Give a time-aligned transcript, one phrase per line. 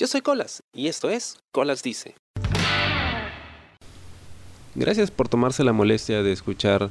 [0.00, 2.14] Yo soy Colas y esto es Colas Dice.
[4.74, 6.88] Gracias por tomarse la molestia de escuchar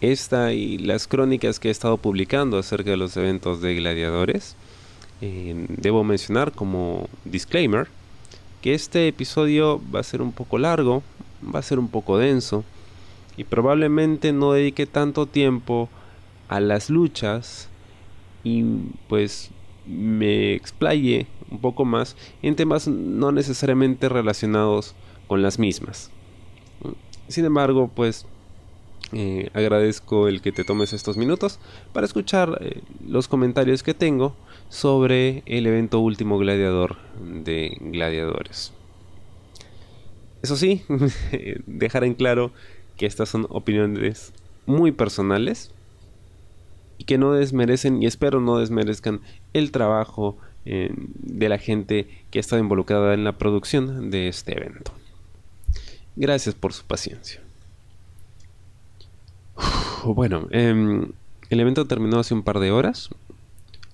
[0.00, 4.56] esta y las crónicas que he estado publicando acerca de los eventos de gladiadores.
[5.20, 7.86] Eh, debo mencionar como disclaimer
[8.62, 11.02] que este episodio va a ser un poco largo,
[11.54, 12.64] va a ser un poco denso
[13.36, 15.90] y probablemente no dedique tanto tiempo
[16.48, 17.68] a las luchas
[18.42, 18.64] y
[19.06, 19.50] pues
[19.84, 24.94] me explaye un poco más en temas no necesariamente relacionados
[25.26, 26.10] con las mismas.
[27.28, 28.26] Sin embargo, pues
[29.12, 31.58] eh, agradezco el que te tomes estos minutos
[31.92, 34.34] para escuchar eh, los comentarios que tengo
[34.68, 38.72] sobre el evento último gladiador de gladiadores.
[40.42, 40.82] Eso sí,
[41.66, 42.52] dejar en claro
[42.96, 44.32] que estas son opiniones
[44.66, 45.72] muy personales
[46.98, 49.20] y que no desmerecen y espero no desmerezcan
[49.54, 50.36] el trabajo
[50.70, 54.92] eh, de la gente que ha estado involucrada en la producción de este evento.
[56.14, 57.40] Gracias por su paciencia.
[60.04, 61.12] bueno, em,
[61.48, 63.08] el evento terminó hace un par de horas.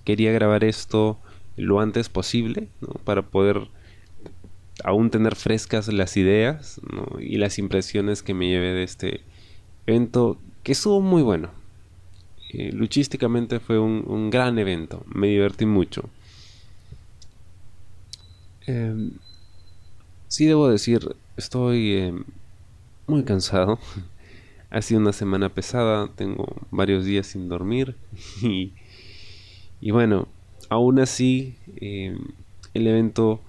[0.03, 1.17] Quería grabar esto
[1.55, 2.67] lo antes posible
[3.05, 3.69] para poder
[4.83, 6.81] aún tener frescas las ideas
[7.19, 9.21] y las impresiones que me llevé de este
[9.87, 11.51] evento que estuvo muy bueno.
[12.51, 16.09] Eh, luchísticamente fue un, gran evento, me divertí mucho.
[18.67, 19.11] Em,
[20.27, 22.23] sí debo decir, estoy em,
[23.07, 23.79] muy cansado.
[24.69, 27.95] ha sido una semana pesada, tengo varios días sin dormir
[28.41, 28.73] y,
[29.79, 30.27] y bueno,
[30.69, 32.19] aún así em,
[32.73, 33.41] el evento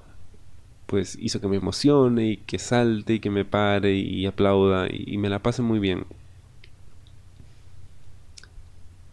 [0.87, 5.19] pues hizo que me emocione y que salte y que me pare y, aplauda y
[5.19, 6.06] me la pase muy bien.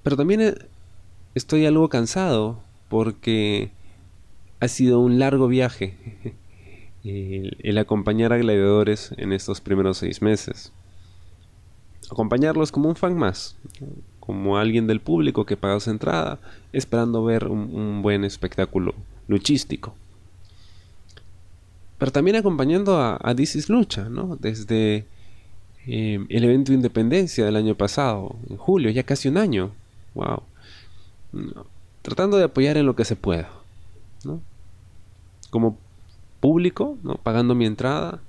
[0.03, 0.55] Pero también eh,
[1.33, 3.71] estoy algo cansado porque
[4.63, 5.97] ha sido un largo viaje
[7.03, 10.71] el, acompañar a gladiadores en estos primeros seis meses.
[12.09, 13.57] Acompañarlos como un fan más,
[14.21, 16.39] como alguien del público que paga su entrada,
[16.71, 18.93] esperando ver un, buen espectáculo
[19.27, 19.95] luchístico.
[21.97, 23.35] Pero también acompañando a, a
[23.67, 24.37] Lucha, ¿no?
[24.37, 25.05] Desde
[25.87, 29.71] eh, el evento de Independencia del año pasado, en julio, ya casi un año.
[30.13, 30.43] Wow.
[32.01, 33.49] Tratando de apoyar en lo que se pueda.
[34.23, 34.41] ¿no?
[35.53, 35.77] Como
[36.39, 36.97] público.
[37.21, 38.19] Pagando mi entrada.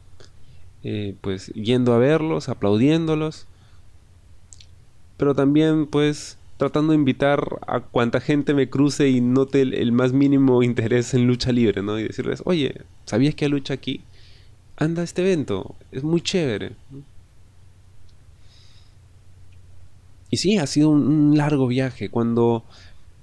[0.83, 3.47] Eh, pues yendo a verlos, aplaudiéndolos.
[5.17, 10.13] Pero también pues tratando de invitar a cuanta gente me cruce y note el, más
[10.13, 11.99] mínimo interés en lucha libre, ¿no?
[11.99, 14.03] Y decirles, oye, ¿sabías que hay lucha aquí?
[14.77, 16.73] Anda a este evento, es muy chévere.
[20.31, 22.09] Y sí, ha sido un, largo viaje.
[22.09, 22.65] Cuando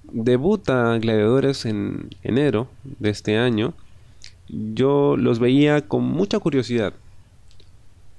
[0.04, 2.70] debuta Gladiadores en enero
[3.00, 3.74] de este año,
[4.52, 6.94] yo los veía con mucha curiosidad.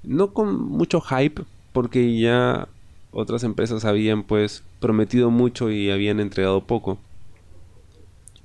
[0.03, 2.67] No con mucho hype, porque ya
[3.11, 6.97] otras empresas habían pues prometido mucho y habían entregado poco.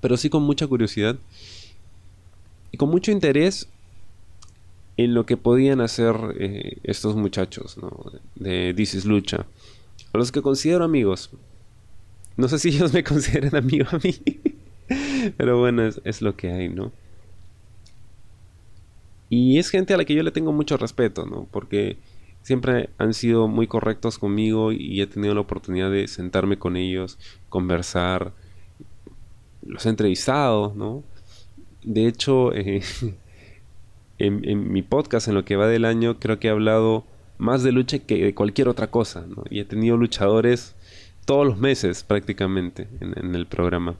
[0.00, 1.16] Pero sí con mucha curiosidad
[2.70, 3.68] y con mucho interés
[4.96, 7.76] en lo que podían hacer eh, estos muchachos
[8.34, 9.46] de This Lucha
[10.12, 11.30] a los que considero amigos.
[12.36, 14.14] No sé si ellos me consideran amigo a mí,
[15.36, 16.92] pero bueno, es, lo que hay, ¿no?
[19.30, 21.46] Y es gente a la que yo le tengo mucho respeto, ¿no?
[21.50, 21.98] Porque
[22.42, 27.18] siempre han sido muy correctos conmigo y he tenido la oportunidad de sentarme con ellos,
[27.48, 28.32] conversar,
[29.62, 31.02] los he entrevistado, ¿no?
[31.82, 32.82] De hecho, eh,
[34.18, 37.04] en, mi podcast, en lo que va del año, creo que he hablado
[37.38, 39.44] más de lucha que de cualquier otra cosa, ¿no?
[39.50, 40.74] Y he tenido luchadores
[41.24, 43.96] todos los meses prácticamente en, el programa.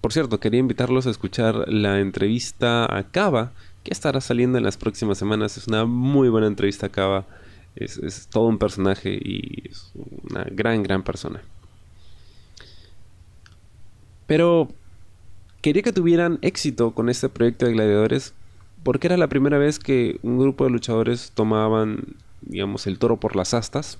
[0.00, 3.52] Por cierto, quería invitarlos a escuchar la entrevista a Cava,
[3.82, 5.56] que estará saliendo en las próximas semanas.
[5.56, 7.26] Es una muy buena entrevista a Cava.
[7.74, 9.92] Es, es, todo un personaje y es
[10.30, 11.42] una gran, gran persona.
[14.26, 14.68] Pero
[15.60, 18.34] quería que tuvieran éxito con este proyecto de gladiadores
[18.86, 23.34] porque era la primera vez que un grupo de luchadores tomaban, digamos, el toro por
[23.34, 23.98] las astas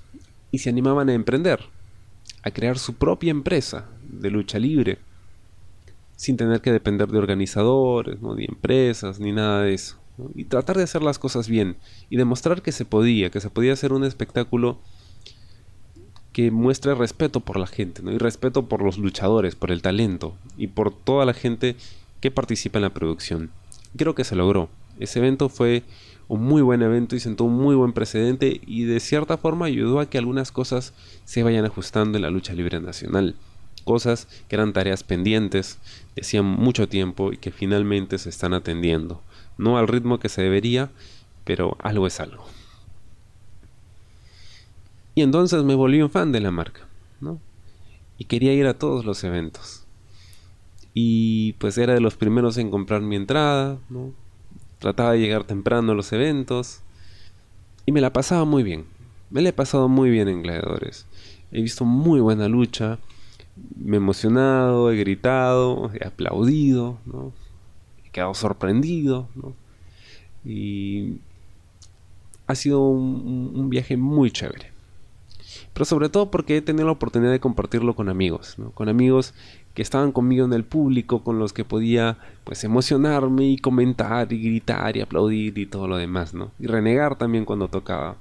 [0.49, 1.59] y se animaban a emprender,
[2.41, 4.99] a crear su propia empresa de lucha libre,
[6.17, 8.35] sin tener que depender de organizadores, ¿no?
[8.35, 9.95] ni empresas, ni nada de eso.
[10.35, 11.77] Y tratar de hacer las cosas bien
[12.09, 14.79] y demostrar que se podía, que se podía hacer un espectáculo
[16.33, 18.11] que muestre respeto por la gente, ¿no?
[18.11, 21.77] y respeto por los luchadores, por el talento y por toda la gente
[22.19, 23.51] que participa en la producción
[23.97, 24.69] creo que se logró.
[24.99, 25.83] Ese evento fue
[26.27, 29.99] un muy buen evento y sentó un muy buen precedente y de cierta forma ayudó
[29.99, 30.93] a que algunas cosas
[31.25, 33.35] se vayan ajustando en la lucha libre nacional.
[33.87, 35.79] Cosas que eran tareas pendientes,
[36.19, 39.23] hacían mucho tiempo y que finalmente se están atendiendo.
[39.57, 40.91] No al ritmo que se debería,
[41.43, 42.45] pero algo es algo.
[45.15, 46.81] Y entonces me volví un fan de la marca,
[47.21, 47.39] ¿no?
[48.19, 49.83] Y quería ir a todos los eventos.
[50.93, 54.13] Y pues era de los primeros en comprar mi entrada, ¿no?
[54.79, 56.81] Trataba de llegar temprano a los eventos.
[57.87, 58.85] Y me la pasaba muy bien.
[59.29, 61.07] Me la he pasado muy bien en Gladiadores.
[61.51, 62.99] He visto muy buena lucha.
[63.75, 66.97] Me he emocionado, he gritado, he aplaudido.
[68.05, 69.27] He quedado sorprendido.
[70.45, 71.17] Y
[72.47, 74.71] ha sido un, viaje muy chévere.
[75.73, 78.71] Pero sobre todo porque he tenido la oportunidad de compartirlo con amigos, ¿no?
[78.71, 79.33] Con amigos
[79.73, 84.41] que estaban conmigo en el público, con los que podía pues emocionarme y comentar y
[84.41, 86.51] gritar y aplaudir y todo lo demás, ¿no?
[86.59, 88.17] Y renegar también cuando tocaba.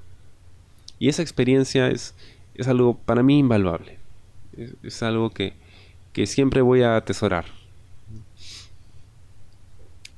[0.98, 2.14] Y esa experiencia es,
[2.54, 3.98] es algo para mí invaluable.
[4.82, 5.55] Es, algo que,
[6.12, 7.44] que, siempre voy a atesorar.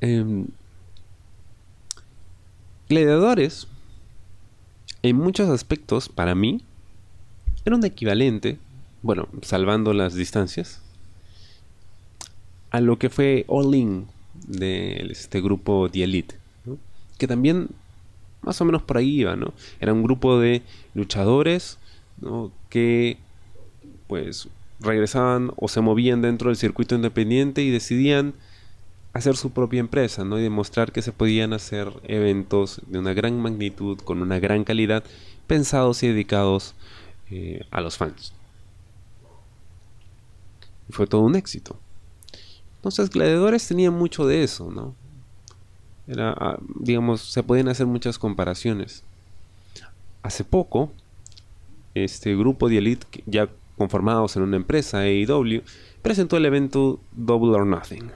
[0.00, 0.46] Em,
[2.88, 3.66] gladiadores,
[5.02, 6.60] en muchos aspectos, para mí,
[7.64, 8.58] era un equivalente,
[9.02, 10.80] bueno, salvando las distancias,
[12.70, 14.06] a lo que fue All In
[14.46, 16.36] de este grupo The Elite,
[17.18, 17.68] que también
[18.42, 19.52] más o menos por ahí iba, ¿no?
[19.80, 20.62] Era un grupo de
[20.94, 21.78] luchadores
[22.70, 23.18] que
[24.08, 24.48] pues
[24.80, 28.34] regresaban o se movían dentro del circuito independiente y decidían
[29.12, 30.38] hacer su propia empresa, ¿no?
[30.38, 35.04] Y demostrar que se podían hacer eventos de una gran magnitud, con una gran calidad,
[35.46, 36.74] pensados y dedicados
[37.30, 38.32] eh, a los fans.
[40.88, 41.78] Y fue todo un éxito.
[42.76, 44.94] Entonces, Gladiadores tenían mucho de eso, ¿no?
[46.06, 49.02] Era, ah, digamos, se pueden hacer muchas comparaciones.
[50.22, 50.92] Hace poco,
[51.94, 55.62] este grupo de Elite, ya conformados en una empresa, AEW,
[56.02, 58.10] presentó el evento Double or Nothing,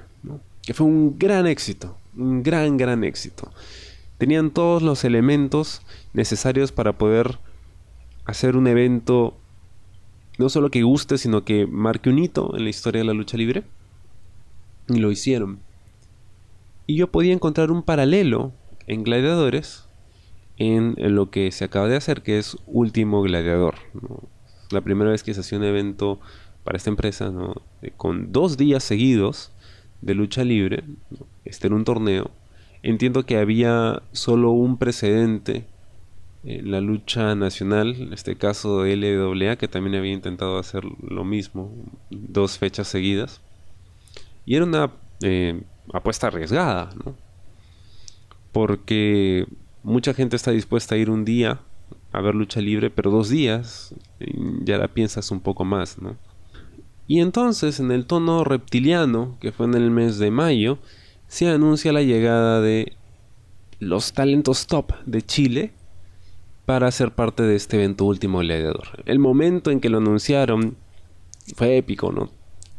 [0.62, 3.50] que fue un gran éxito, un gran, gran éxito.
[4.18, 5.82] Tenían todos los elementos
[6.12, 7.38] necesarios para poder
[8.24, 9.36] hacer un evento
[10.38, 13.36] no solo que guste, sino que marque un hito en la historia de la lucha
[13.36, 13.64] libre.
[14.88, 15.60] Y lo hicieron.
[16.86, 18.52] Y yo podía encontrar un paralelo
[18.86, 19.86] en Gladiadores
[20.58, 23.74] en, lo que se acaba de hacer, que es Último Gladiador.
[24.72, 26.20] La primera vez que se hacía un evento
[26.64, 27.32] para esta empresa,
[27.96, 29.52] con dos días seguidos
[30.00, 30.84] de lucha libre,
[31.44, 32.30] este en un torneo.
[32.82, 35.66] Entiendo que había solo un precedente
[36.44, 41.24] en la lucha nacional, en este caso de LWA, que también había intentado hacer lo
[41.24, 41.72] mismo,
[42.10, 43.40] dos fechas seguidas.
[44.44, 44.90] Y era una
[45.22, 47.14] eh, apuesta arriesgada, ¿no?
[48.50, 49.46] Porque
[49.82, 51.60] mucha gente está dispuesta a ir un día
[52.12, 53.94] a ver lucha libre, pero dos días
[54.64, 56.16] ya la piensas un poco más, ¿no?
[57.06, 60.78] Y entonces, en el tono reptiliano, que fue en el mes de mayo,
[61.28, 62.92] se anuncia la llegada de
[63.80, 65.72] los talentos top de Chile
[66.64, 69.02] para ser parte de este evento último gladiador.
[69.06, 70.76] El momento en que lo anunciaron
[71.56, 72.30] fue épico, ¿no?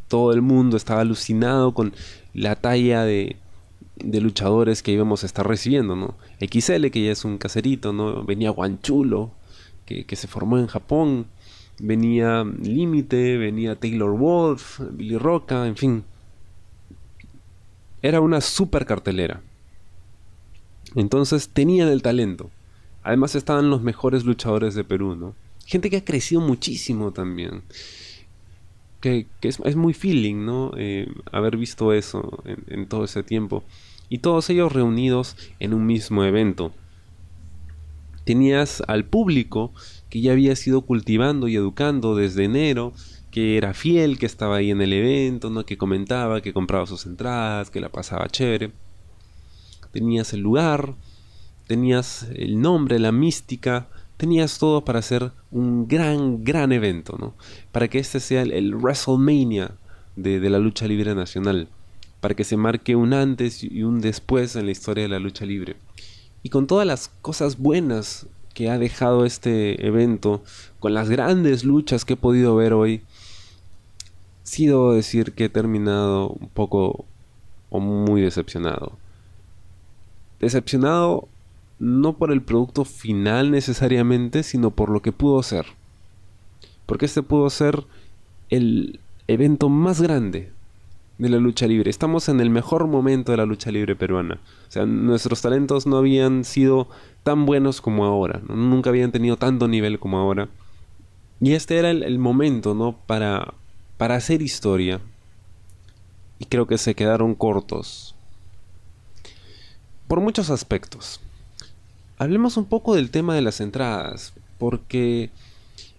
[0.07, 1.93] Todo el mundo estaba alucinado con
[2.33, 3.35] la talla de,
[3.95, 6.15] de luchadores que íbamos a estar recibiendo, ¿no?
[6.39, 8.23] XL, que ya es un caserito, ¿no?
[8.23, 9.31] Venía Guanchulo,
[10.07, 11.27] que, se formó en Japón.
[11.79, 16.03] Venía Límite, venía Taylor Wolf, Billy Roca, en fin.
[18.01, 19.41] Era una super cartelera.
[20.95, 22.51] Entonces tenían el talento.
[23.01, 25.35] Además estaban los mejores luchadores de Perú, ¿no?
[25.65, 27.63] Gente que ha crecido muchísimo también.
[29.01, 30.71] Que, es, muy feeling, ¿no?
[30.77, 33.63] Eh, haber visto eso en todo ese tiempo.
[34.07, 36.71] Y todos ellos reunidos en un mismo evento.
[38.23, 39.73] Tenías al público
[40.09, 42.93] que ya había sido cultivando y educando desde enero,
[43.31, 45.65] que era fiel, que estaba ahí en el evento, ¿no?
[45.65, 48.71] que comentaba, que compraba sus entradas, que la pasaba chévere.
[49.91, 50.95] Tenías el lugar,
[51.67, 53.87] tenías el nombre, la mística,
[54.17, 57.33] tenías todo para hacer un gran, gran evento, ¿no?
[57.71, 59.71] Para que este sea el, WrestleMania
[60.15, 61.67] de, de, la lucha libre nacional,
[62.21, 65.45] para que se marque un antes y un después en la historia de la lucha
[65.45, 65.75] libre.
[66.43, 70.43] Y con todas las cosas buenas que ha dejado este evento,
[70.79, 73.01] con las grandes luchas que he podido ver hoy,
[74.43, 77.05] sí debo decir que he terminado un poco
[77.69, 78.97] o muy decepcionado.
[80.39, 81.29] Decepcionado
[81.79, 85.65] no por el producto final necesariamente, sino por lo que pudo ser.
[86.85, 87.85] Porque este pudo ser
[88.49, 90.51] el evento más grande
[91.17, 91.89] de la lucha libre.
[91.89, 94.39] Estamos en el mejor momento de la lucha libre peruana.
[94.67, 96.87] O sea, nuestros talentos no habían sido
[97.23, 98.41] tan buenos como ahora.
[98.47, 100.49] Nunca habían tenido tanto nivel como ahora.
[101.39, 102.97] Y este era el, momento, ¿no?
[103.05, 103.53] Para,
[103.97, 105.01] para hacer historia
[106.39, 108.15] y creo que se quedaron cortos
[110.07, 111.19] por muchos aspectos.
[112.17, 115.31] Hablemos un poco del tema de las entradas, porque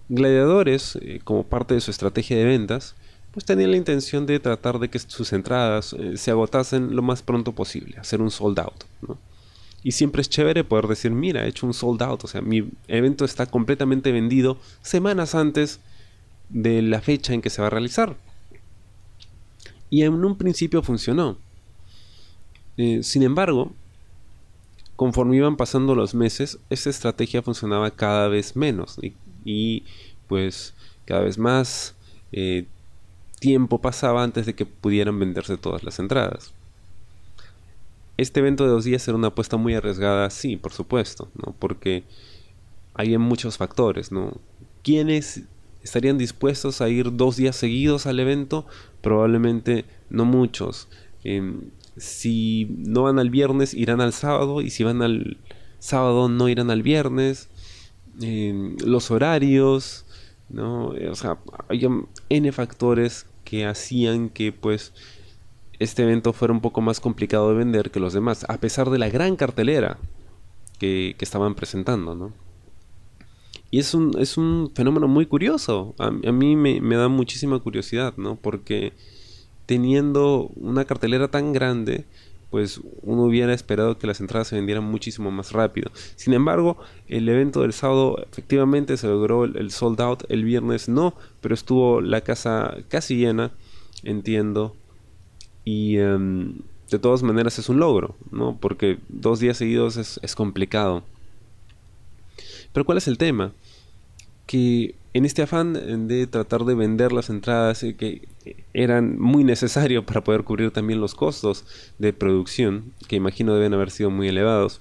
[0.09, 2.95] Gladiadores, eh, como parte de su estrategia de ventas,
[3.35, 7.21] pues tenían la intención de tratar de que sus entradas eh, se agotasen lo más
[7.21, 8.85] pronto posible, hacer un sold out.
[9.83, 12.71] Y siempre es chévere poder decir, mira, he hecho un sold out, o sea, mi
[12.87, 15.81] evento está completamente vendido semanas antes
[16.49, 18.17] de la fecha en que se va a realizar.
[19.91, 21.37] Y en un principio funcionó.
[22.77, 23.73] Eh, sin embargo,
[24.95, 28.97] conforme iban pasando los meses, esa estrategia funcionaba cada vez menos
[29.45, 29.83] y,
[30.29, 30.73] pues
[31.05, 31.95] cada vez más
[32.33, 32.67] eh,
[33.45, 36.55] tiempo pasaba antes de que pudieran venderse todas las entradas.
[38.17, 41.55] Este evento de dos días era una apuesta muy arriesgada, sí, por supuesto, ¿no?
[41.59, 42.05] porque
[42.95, 44.41] hay muchos factores, ¿no?
[44.83, 45.43] ¿Quiénes
[45.83, 48.65] estarían dispuestos a ir dos días seguidos al evento?
[49.03, 50.89] Probablemente no muchos.
[51.23, 51.65] Em,
[51.99, 54.63] si no van al viernes, irán al sábado.
[54.63, 55.37] Y si van al
[55.81, 57.49] sábado, no irán al viernes.
[58.17, 60.07] los horarios,
[60.49, 60.95] ¿no?
[61.11, 61.87] O sea, hay
[62.29, 64.93] N factores que hacían que, pues,
[65.79, 68.99] este evento fuera un poco más complicado de vender que los demás, a pesar de
[68.99, 69.99] la gran cartelera
[70.79, 72.33] que, estaban presentando, ¿no?
[73.71, 75.95] Y es un, es un fenómeno muy curioso.
[75.99, 78.37] A, mí me, me, da muchísima curiosidad, ¿no?
[78.37, 78.93] Porque
[79.67, 82.05] teniendo una cartelera tan grande,
[82.55, 85.91] pues uno hubiera esperado que las entradas se vendieran muchísimo más rápido.
[86.15, 91.15] Sin embargo, el evento del sábado efectivamente se logró el, sold out, el viernes no,
[91.41, 93.51] pero estuvo la casa casi llena,
[94.05, 94.77] entiendo.
[95.65, 96.61] Y em,
[96.93, 98.57] de todas maneras es un logro, ¿no?
[98.57, 101.03] Porque dos días seguidos es, es complicado.
[102.73, 103.53] Pero ¿cuál es el tema?
[104.47, 108.27] Que en este afán de tratar de vender las entradas eh, que
[108.75, 111.65] eran muy necesarios para poder cubrir también los costos
[111.99, 114.81] de producción, que imagino deben haber sido muy elevados,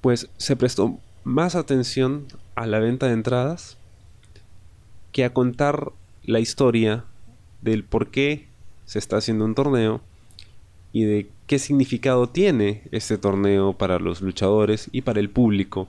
[0.00, 3.78] pues se prestó más atención a la venta de entradas
[5.12, 5.92] que a contar
[6.24, 7.04] la historia
[7.62, 8.46] del por qué
[8.84, 10.02] se está haciendo un torneo
[10.92, 15.88] y de qué significado tiene este torneo para los luchadores y para el público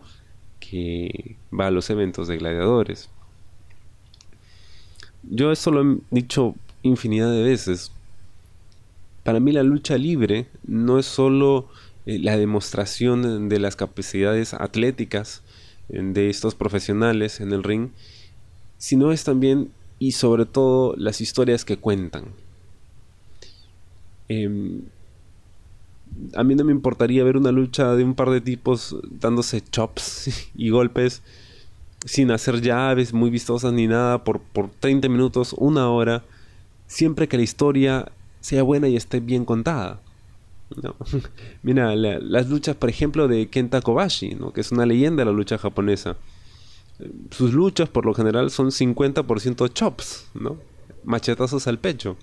[0.59, 3.09] que va a los eventos de gladiadores.
[5.23, 7.91] Yo esto lo he dicho infinidad de veces.
[9.23, 11.67] Para mí la lucha libre no es solo
[12.05, 15.41] eh, la demostración de las capacidades atléticas
[15.89, 17.89] eh, de estos profesionales en el ring,
[18.77, 22.25] sino es también y sobre todo las historias que cuentan.
[24.27, 24.81] Em,
[26.33, 30.49] a mí no me importaría ver una lucha de un par de tipos dándose chops
[30.55, 31.21] y golpes
[32.05, 36.23] sin hacer llaves muy vistosas ni nada por, por 30 minutos, una hora,
[36.87, 39.99] siempre que la historia sea buena y esté bien contada.
[41.63, 44.53] Mira, las luchas, por ejemplo, de Kenta Kobashi, ¿no?
[44.53, 46.15] que es una leyenda de la lucha japonesa.
[47.31, 50.57] Sus luchas, por lo general, son 50% chops, ¿no?
[51.03, 52.17] machetazos al pecho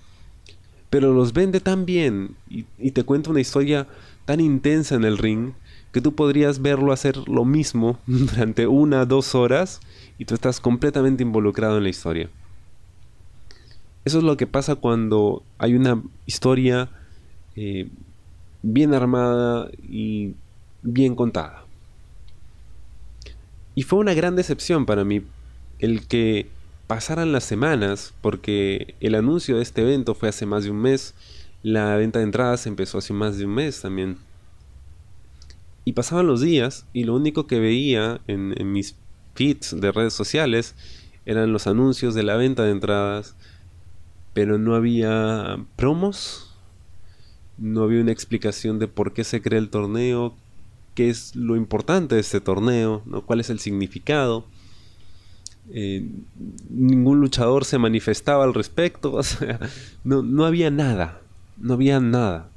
[0.93, 3.87] pero los vende tan bien y, te cuenta una historia
[4.25, 5.53] tan intensa en el ring
[5.91, 9.79] que tú podrías verlo hacer lo mismo durante una, dos horas
[10.19, 12.29] y tú estás completamente involucrado en la historia.
[14.05, 16.91] Eso es lo que pasa cuando hay una historia
[17.55, 17.89] eh,
[18.61, 20.35] bien armada y
[20.83, 21.65] bien contada.
[23.73, 25.23] Y fue una gran decepción para mí
[25.79, 26.51] el que
[26.87, 31.15] pasaran las semanas, porque el anuncio de este evento fue hace más de un mes,
[31.63, 34.17] la venta de entradas empezó hace más de un mes también.
[35.85, 38.95] Y pasaban los días y lo único que veía en, mis
[39.33, 40.75] feeds de redes sociales
[41.25, 43.35] eran los anuncios de la venta de entradas,
[44.33, 46.53] pero no había promos,
[47.57, 50.35] no había una explicación de por qué se crea el torneo,
[50.95, 53.25] qué es lo importante de este torneo, ¿no?
[53.25, 54.45] cuál es el significado.
[55.71, 56.05] Eh,
[56.69, 59.59] ningún luchador se manifestaba al respecto, o sea,
[60.03, 61.21] no, no había nada,
[61.57, 62.49] no había nada.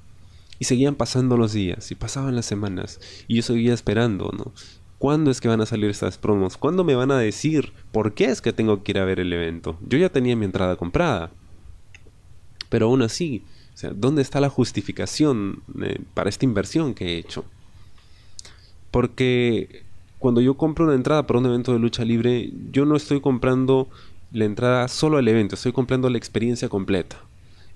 [0.58, 2.98] Y seguían pasando los días y pasaban las semanas
[3.28, 4.52] y yo seguía esperando, ¿no?
[4.98, 6.56] ¿Cuándo es que van a salir estas promos?
[6.56, 9.32] ¿Cuándo me van a decir por qué es que tengo que ir a ver el
[9.32, 9.78] evento?
[9.86, 11.30] Yo ya tenía mi entrada comprada.
[12.70, 13.42] Pero aún así,
[13.94, 17.44] ¿dónde está la justificación eh, para esta inversión que he hecho?
[18.90, 19.84] Porque
[20.18, 23.88] cuando yo compro una entrada para un evento de lucha libre, yo no estoy comprando
[24.32, 27.16] la entrada solo al evento, estoy comprando la experiencia completa.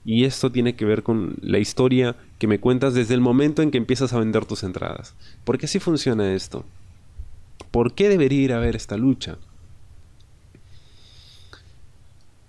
[0.05, 3.71] Y esto tiene que ver con la historia que me cuentas desde el momento en
[3.71, 5.15] que empiezas a vender tus entradas.
[5.45, 6.65] ¿Por qué así funciona esto?
[7.71, 9.37] ¿Por qué debería ir a ver esta lucha?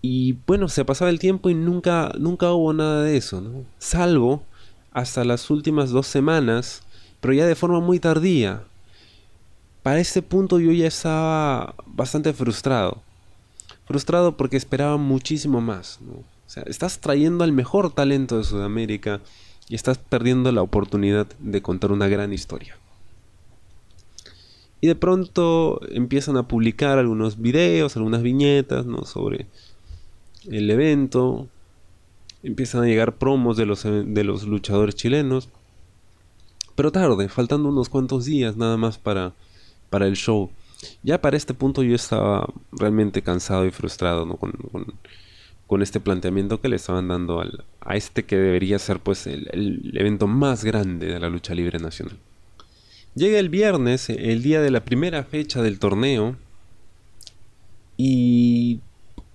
[0.02, 3.44] Y bueno, se pasaba el tiempo y nunca, nunca hubo nada de eso.
[3.78, 4.44] Salvo
[4.92, 6.84] hasta las últimas dos semanas,
[7.20, 8.64] pero ya de forma muy tardía.
[9.84, 13.02] Para este punto yo ya estaba bastante frustrado.
[13.86, 16.00] Frustrado porque esperaba muchísimo más.
[16.08, 19.22] O sea, estás trayendo al mejor talento de Sudamérica
[19.68, 22.78] y estás perdiendo la oportunidad de contar una gran historia.
[24.82, 29.06] Y de pronto empiezan a publicar algunos videos, algunas viñetas, ¿no?
[29.06, 29.48] Sobre
[30.50, 31.48] el evento.
[32.44, 35.50] Empiezan a llegar promos de los, de los luchadores chilenos.
[36.76, 39.34] Pero tarde, faltando unos cuantos días nada más para,
[39.92, 40.50] para el show.
[41.04, 44.38] Ya para este punto yo estaba realmente cansado y frustrado ¿no?
[44.38, 44.54] con,
[45.68, 49.48] con, este planteamiento que le estaban dando al, a este que debería ser pues el,
[49.54, 52.18] el evento más grande de la lucha libre nacional.
[53.14, 56.38] Llega el viernes, el día de la primera fecha del torneo,
[58.04, 58.80] y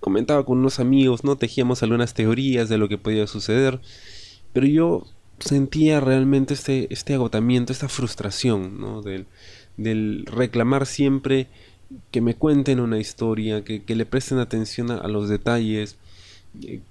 [0.01, 1.37] comentaba con unos amigos, ¿no?
[1.37, 3.79] Tejíamos algunas teorías de lo que podía suceder,
[4.51, 5.05] pero yo
[5.39, 9.01] sentía realmente este, este agotamiento, esta frustración, ¿no?
[9.01, 9.25] Del,
[9.77, 11.47] del reclamar siempre
[12.11, 15.97] que me cuenten una historia, que, que le presten atención a, los detalles,
[16.63, 16.81] eh,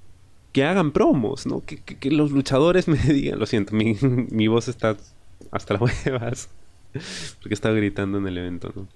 [0.53, 1.63] que hagan promos, ¿no?
[1.65, 4.97] Que, que, los luchadores me digan, lo siento, mi, mi voz está
[5.51, 6.49] hasta las huevas.
[7.41, 8.89] porque estaba gritando en el evento, ¿no?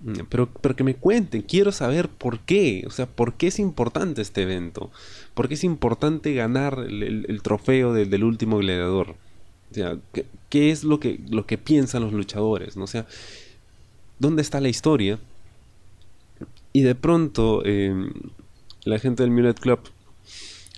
[0.00, 3.58] Mm, pero, pero que me cuenten, quiero saber por qué, o sea, por qué es
[3.58, 4.90] importante este evento,
[5.34, 9.16] por qué es importante ganar el, trofeo del último gladiador,
[9.70, 9.98] o sea,
[10.48, 12.84] ¿qué, es lo que, lo que piensan los luchadores, ¿no?
[12.84, 13.06] O sea,
[14.18, 15.18] ¿dónde está la historia?
[16.72, 18.12] Y de pronto, em,
[18.84, 19.80] la gente del Mulet Club,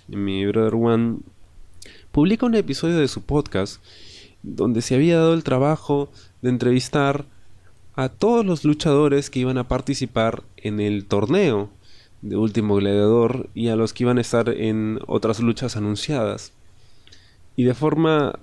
[0.07, 1.17] mi brother One,
[2.11, 3.81] publica un episodio de su podcast
[4.43, 6.09] donde se había dado el trabajo
[6.41, 7.25] de entrevistar
[7.95, 11.69] a todos los luchadores que iban a participar en el torneo
[12.21, 16.53] de Último Gladiador y a los que iban a estar en otras luchas anunciadas.
[17.55, 18.39] Y de forma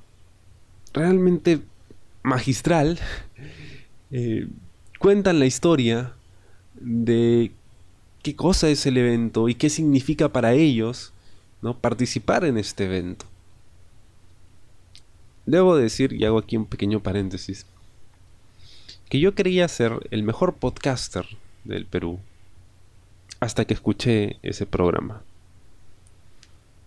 [0.99, 1.61] realmente
[2.23, 2.99] magistral,
[4.11, 4.49] eh,
[4.99, 6.12] cuentan la historia
[6.75, 7.53] de
[8.23, 11.12] qué cosa es el evento y qué significa para ellos
[11.62, 11.79] ¿no?
[11.79, 13.27] participar en este evento.
[15.46, 17.64] Debo decir, y hago aquí un pequeño paréntesis,
[19.09, 21.25] que yo creía ser el mejor podcaster
[21.64, 22.18] del Perú
[23.40, 25.23] hasta que escuché ese programa.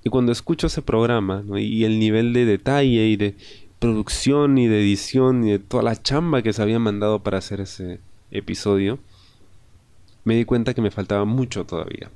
[0.04, 3.36] Y cuando escucho ese programa y el nivel de detalle y de
[3.82, 7.62] producción y de edición y de toda la chamba que se había mandado para hacer
[7.62, 9.00] ese episodio,
[10.24, 12.12] me di cuenta que me faltaba mucho todavía.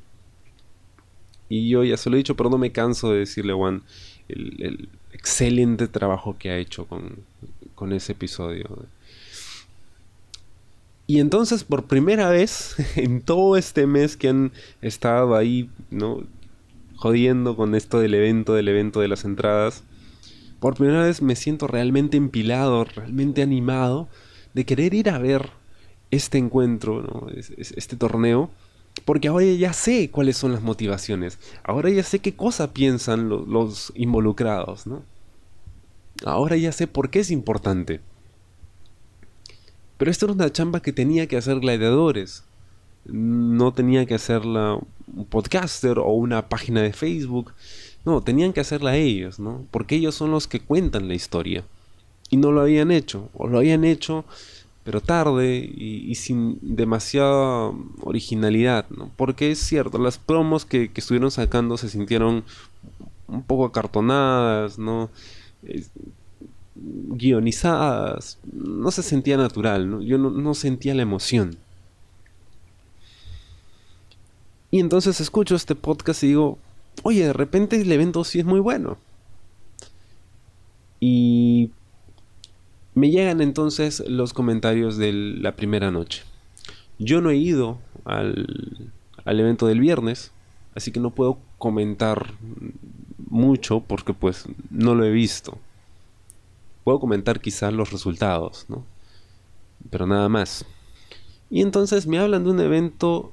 [1.50, 3.82] Y yo ya se lo he dicho, pero no me canso de decirle Juan
[4.28, 7.24] el, excelente trabajo que ha hecho con,
[7.74, 8.86] con ese episodio.
[11.08, 14.52] Y entonces por primera vez en todo este mes que han
[14.84, 16.22] estado ahí, ¿no?
[16.96, 19.84] Jodiendo con esto del evento, del evento de las entradas.
[20.60, 24.08] Por primera vez me siento realmente empilado, realmente animado
[24.54, 25.52] de querer ir a ver
[26.12, 28.50] este encuentro, este torneo.
[29.04, 31.38] Porque ahora ya sé cuáles son las motivaciones.
[31.64, 35.04] Ahora ya sé qué cosa piensan los involucrados, ¿no?
[36.24, 38.00] Ahora ya sé por qué es importante.
[39.98, 42.44] Pero esto era una chamba que tenía que hacer gladiadores.
[43.06, 44.80] No tenía que hacerla
[45.14, 47.54] un podcaster o una página de Facebook.
[48.06, 49.66] No, tenían que hacerla ellos, ¿no?
[49.72, 51.64] Porque ellos son los que cuentan la historia.
[52.30, 53.30] Y no lo habían hecho.
[53.34, 54.26] O lo habían hecho,
[54.84, 59.10] pero tarde y, sin demasiada originalidad, ¿no?
[59.16, 62.44] Porque es cierto, las promos que, que estuvieron sacando se sintieron
[63.28, 65.10] un poco acartonadas, ¿no?
[66.76, 71.58] guionizadas, no se sentía natural, yo no, sentía la emoción.
[74.72, 76.60] Y entonces escucho este podcast y digo,
[77.04, 78.98] oye, de repente el evento sí es muy bueno.
[81.00, 81.72] Y
[82.94, 86.24] me llegan entonces los comentarios de la primera noche.
[86.98, 88.92] Yo no he ido al,
[89.26, 90.32] al evento del viernes,
[90.76, 92.34] así que no puedo comentar
[93.30, 95.58] mucho porque pues no lo he visto.
[96.84, 98.86] Puedo comentar quizás los resultados, ¿no?
[99.90, 100.66] Pero nada más.
[101.50, 103.32] Y entonces me hablan de un evento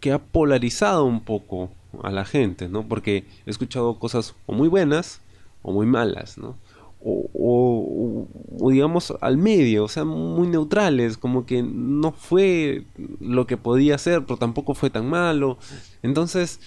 [0.00, 1.70] que ha polarizado un poco
[2.02, 2.86] a la gente, ¿no?
[2.86, 5.20] Porque he escuchado cosas o muy buenas
[5.62, 6.56] o muy malas, ¿no?
[7.02, 8.26] O,
[8.70, 12.84] digamos al medio, o sea, muy neutrales, como que no fue
[13.20, 15.56] lo que podía ser, pero tampoco fue tan malo.
[16.02, 16.60] Entonces,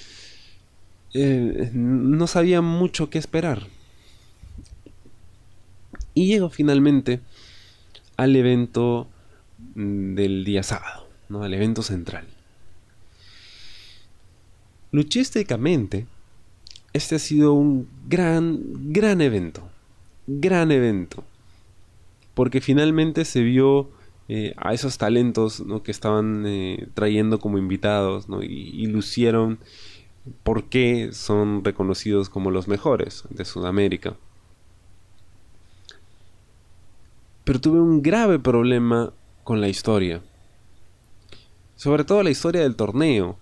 [1.14, 3.68] eh, no sabía mucho qué esperar.
[6.16, 7.20] Y llego finalmente
[8.18, 9.08] al evento
[9.76, 11.44] mm, del día sábado, ¿no?
[11.44, 12.26] al evento central.
[14.94, 16.06] Luchísticamente,
[16.94, 18.62] este ha sido un gran,
[18.94, 19.68] gran evento.
[20.28, 21.26] Gran evento.
[22.34, 23.90] Porque finalmente se vio
[24.30, 29.60] eh, a esos talentos que estaban eh, trayendo como invitados y, lucieron
[30.44, 34.16] por qué son reconocidos como los mejores de Sudamérica.
[37.44, 39.12] Pero tuve un grave problema
[39.44, 40.22] con la historia.
[41.76, 43.38] Sobre todo la historia del torneo,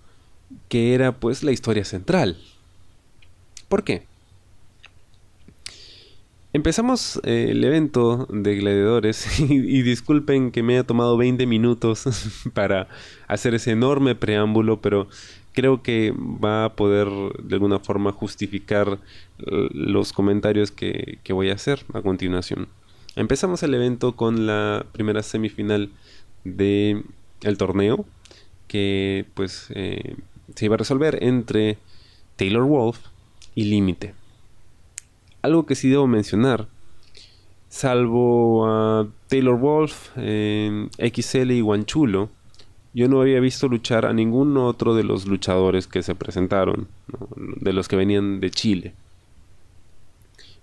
[0.68, 2.36] que era pues la historia central.
[3.68, 4.06] ¿Por qué?
[6.54, 12.04] Empezamos eh, el evento de gladiadores y, disculpen que me haya tomado 20 minutos
[12.54, 12.88] para
[13.26, 15.08] hacer ese enorme preámbulo, pero
[15.54, 17.08] creo que va a poder
[17.42, 18.98] de alguna forma justificar
[19.38, 22.68] eh, los comentarios que, voy a hacer a continuación.
[23.16, 25.90] Empezamos el evento con la primera semifinal
[26.44, 27.04] del
[27.42, 28.04] el torneo
[28.68, 30.16] que pues eh,
[30.54, 31.78] se iba a resolver entre
[32.36, 32.98] Taylor Wolf
[33.54, 34.14] y Límite.
[35.42, 36.68] Algo que sí debo mencionar,
[37.68, 42.30] salvo a Taylor Wolf, XL y Guanchulo,
[42.94, 46.88] yo no había visto luchar a ningún otro de los luchadores que se presentaron,
[47.36, 48.94] de los que venían de Chile.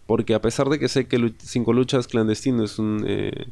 [0.05, 3.47] Porque a pesar de que sé que Cinco Luchas Clandestino es, un, eh,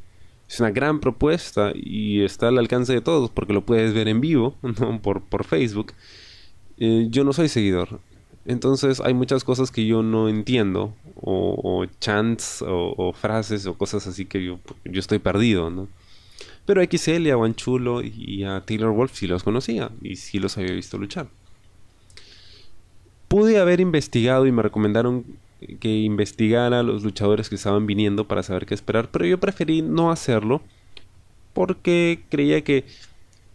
[0.60, 4.56] una gran propuesta y está al alcance de todos, porque lo puedes ver en vivo
[5.02, 5.94] por, por Facebook,
[6.80, 8.00] eh, yo no soy seguidor.
[8.46, 14.26] Entonces hay muchas cosas que yo no entiendo, o, chants, o, frases, o cosas así
[14.26, 15.90] que yo, yo estoy perdido, ¿no?
[16.66, 20.58] Pero a XL, a Guanchulo y a Taylor Wolf sí los conocía y sí los
[20.58, 21.28] había visto luchar.
[23.28, 25.26] Pude haber investigado y me recomendaron
[25.80, 29.82] que investigara a los luchadores que estaban viniendo para saber qué esperar, pero yo preferí
[29.82, 30.62] no hacerlo
[31.54, 32.86] porque creía que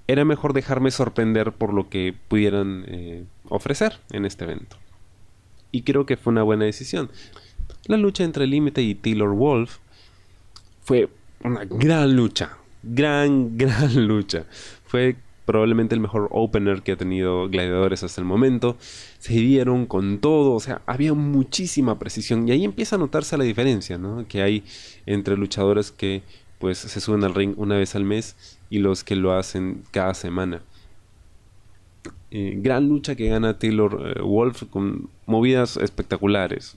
[0.06, 4.76] era mejor dejarme sorprender por lo que pudieran eh, ofrecer en este evento.
[5.70, 7.10] Y creo que fue una buena decisión.
[7.86, 9.78] La lucha entre Límite y Taylor Wolf
[10.82, 11.08] fue
[11.42, 12.58] una gran lucha.
[12.82, 14.46] Gran, gran lucha.
[14.84, 18.76] Fue probablemente el mejor opener que ha tenido Gladiadores hasta el momento.
[19.18, 22.46] Se dieron con todo, o sea, había muchísima precisión.
[22.48, 24.26] Y ahí empieza a notarse la diferencia, ¿no?
[24.28, 24.64] Que hay
[25.06, 26.22] entre luchadores que
[26.58, 28.36] pues se suben al ring una vez al mes
[28.72, 30.62] y los que lo hacen cada semana.
[32.30, 36.74] Eh, gran lucha que gana Taylor eh, Wolf con movidas espectaculares.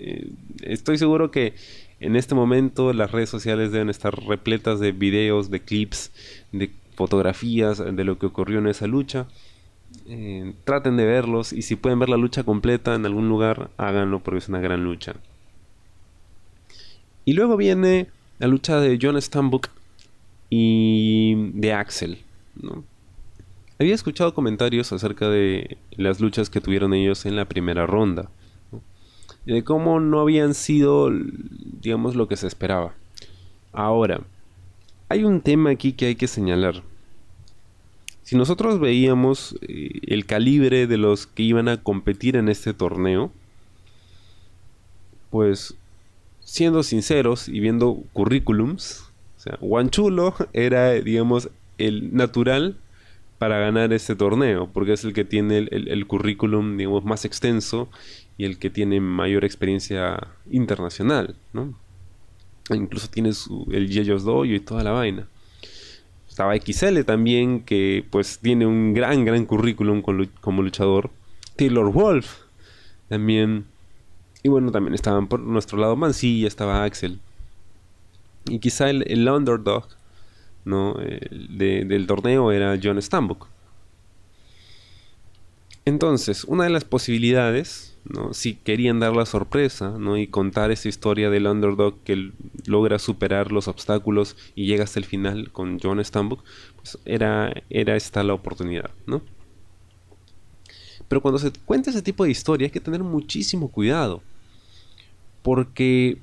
[0.00, 0.28] Eh,
[0.62, 1.54] estoy seguro que
[2.00, 6.10] en este momento las redes sociales deben estar repletas de videos, de clips,
[6.50, 9.28] de fotografías de lo que ocurrió en esa lucha.
[10.64, 14.38] traten de verlos y si pueden ver la lucha completa en algún lugar, háganlo porque
[14.38, 15.14] es una gran lucha.
[17.24, 18.08] Y luego viene
[18.40, 19.68] la lucha de John Stambuk
[20.50, 22.18] y de Axel.
[23.78, 28.30] Había escuchado comentarios acerca de las luchas que tuvieron ellos en la primera ronda.
[29.44, 31.10] de cómo no habían sido,
[31.80, 32.94] digamos, lo que se esperaba.
[33.72, 34.22] Ahora,
[35.08, 36.82] hay un tema aquí que hay que señalar.
[38.24, 43.30] Si nosotros veíamos eh, el calibre de los que iban a competir en este torneo,
[45.30, 45.76] pues
[46.40, 49.05] siendo sinceros y viendo currículums,
[49.50, 52.76] sea, Chulo era, digamos, el natural
[53.38, 57.88] para ganar este torneo, porque es el que tiene el, currículum, digamos, más extenso
[58.38, 61.74] y el que tiene mayor experiencia internacional, ¿no?
[62.70, 63.30] Incluso tiene
[63.72, 65.28] el Yeyos Dojo y toda la vaina.
[66.28, 71.10] Estaba XL también, que pues tiene un gran, gran currículum como luchador.
[71.56, 72.40] Taylor Wolf
[73.08, 73.66] también.
[74.42, 77.20] Y bueno, también estaban por nuestro lado Mancilla, estaba Axel.
[78.48, 79.88] Y quizá el, underdog
[80.64, 80.94] ¿no?
[80.94, 83.48] del torneo era John Stambuk.
[85.84, 88.34] Entonces, una de las posibilidades, ¿no?
[88.34, 90.16] si querían dar la sorpresa ¿no?
[90.16, 92.32] y contar esa historia del underdog que
[92.66, 96.42] logra superar los obstáculos y llega hasta el final con John Stambuk,
[96.74, 98.90] pues era, era esta la oportunidad.
[99.06, 99.22] ¿no?
[101.08, 104.22] Pero cuando se cuenta ese tipo de historia hay que tener muchísimo cuidado.
[105.42, 106.18] Porque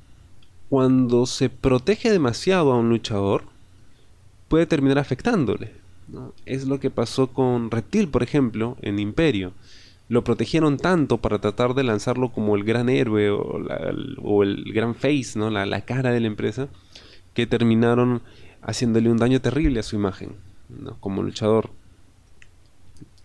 [0.73, 3.43] cuando se protege demasiado a un luchador,
[4.47, 5.71] puede terminar afectándole.
[6.47, 9.53] Es lo que pasó con Reptil, por ejemplo, en Imperio.
[10.09, 15.37] Lo protegieron tanto para tratar de lanzarlo como el gran héroe o, el gran face,
[15.37, 15.51] ¿no?
[15.51, 16.69] La, cara de la empresa,
[17.35, 18.23] que terminaron
[18.63, 20.31] haciéndole un daño terrible a su imagen
[20.99, 21.69] como luchador.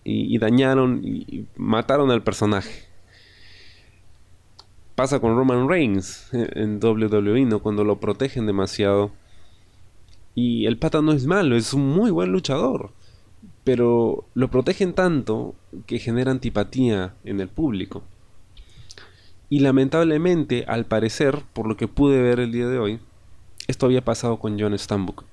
[0.03, 2.88] Y, dañaron y mataron al personaje.
[4.99, 7.59] Pasa con Roman Reigns en WWE, ¿no?
[7.59, 9.11] Cuando lo protegen demasiado
[10.35, 12.91] y el pata no es malo, es un muy buen luchador.
[13.63, 18.03] pero lo protegen tanto que genera antipatía en el público.
[19.47, 22.99] Y lamentablemente, al parecer, por lo que pude ver el día de hoy,
[23.67, 25.23] esto había pasado con John Stambuk.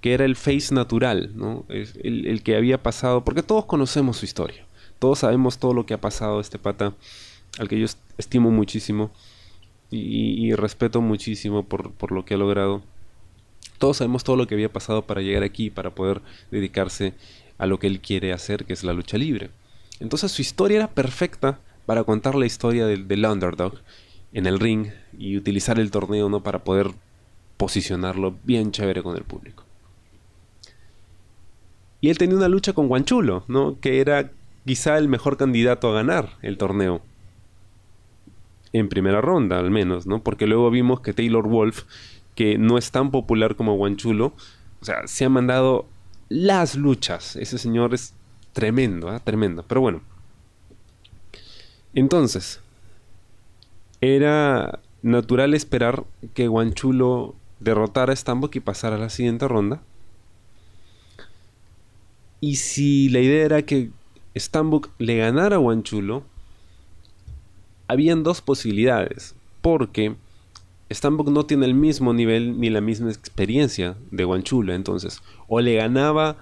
[0.00, 1.64] Que era el face natural, ¿no?
[1.68, 4.66] El, el, que había pasado, porque todos conocemos su historia.
[4.98, 6.94] Todos sabemos todo lo que ha pasado este pata,
[7.58, 9.10] al que yo estimo muchísimo
[9.90, 12.82] y, respeto muchísimo por, lo que ha logrado.
[13.78, 17.14] Todos sabemos todo lo que había pasado para llegar aquí, para poder dedicarse
[17.58, 19.50] a lo que él quiere hacer, que es la lucha libre.
[20.00, 23.74] Entonces su historia era perfecta para contar la historia del, del underdog
[24.32, 26.42] en el ring y utilizar el torneo ¿no?
[26.42, 26.90] para poder
[27.56, 29.64] posicionarlo bien chévere con el público.
[32.00, 33.80] Y él tenía una lucha con Guanchulo, ¿no?
[33.80, 34.30] que era
[34.64, 37.00] quizá el mejor candidato a ganar el torneo.
[38.72, 40.22] En primera ronda, al menos, ¿no?
[40.22, 41.84] Porque luego vimos que Taylor Wolf,
[42.34, 44.34] que no es tan popular como Guanchulo,
[44.80, 45.86] o sea, se ha mandado
[46.28, 47.36] las luchas.
[47.36, 48.14] Ese señor es
[48.52, 49.20] tremendo, ¿eh?
[49.24, 49.64] tremendo.
[49.66, 50.02] Pero bueno,
[51.94, 52.60] entonces,
[54.00, 56.04] era natural esperar
[56.34, 59.80] que Guanchulo derrotara a Stambuk y pasara a la siguiente ronda.
[62.40, 63.90] Y si la idea era que
[64.36, 66.22] Stambuk le ganara a Guanchulo,
[67.88, 69.34] habían dos posibilidades.
[69.60, 70.14] Porque
[70.90, 74.72] Stambuk no tiene el mismo nivel ni la misma experiencia de Guanchulo.
[74.74, 76.36] Entonces, o le ganaba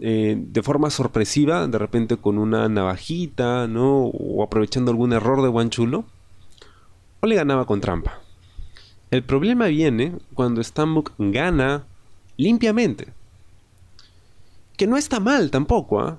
[0.00, 4.04] eh, de forma sorpresiva, de repente con una navajita, ¿no?
[4.04, 6.04] O aprovechando algún error de Guanchulo,
[7.20, 8.20] o le ganaba con trampa.
[9.10, 11.84] El problema viene cuando Stambuk gana
[12.36, 13.08] limpiamente.
[14.76, 16.18] Que no está mal tampoco, ¿ah?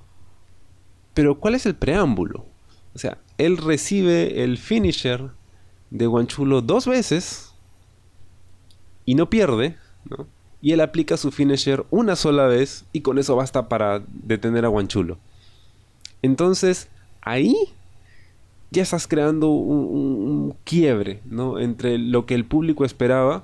[1.13, 2.45] Pero ¿cuál es el preámbulo?
[2.95, 5.29] O sea, él recibe el finisher
[5.89, 7.53] de Guanchulo dos veces
[9.05, 9.77] y no pierde,
[10.09, 10.27] ¿no?
[10.61, 14.69] y él aplica su finisher una sola vez y con eso basta para detener a
[14.69, 15.17] Guanchulo.
[16.21, 16.89] Entonces,
[17.21, 17.55] ahí
[18.71, 21.59] ya estás creando un, quiebre, ¿no?
[21.59, 23.43] Entre lo que el público esperaba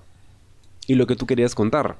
[0.87, 1.97] y lo que tú querías contar.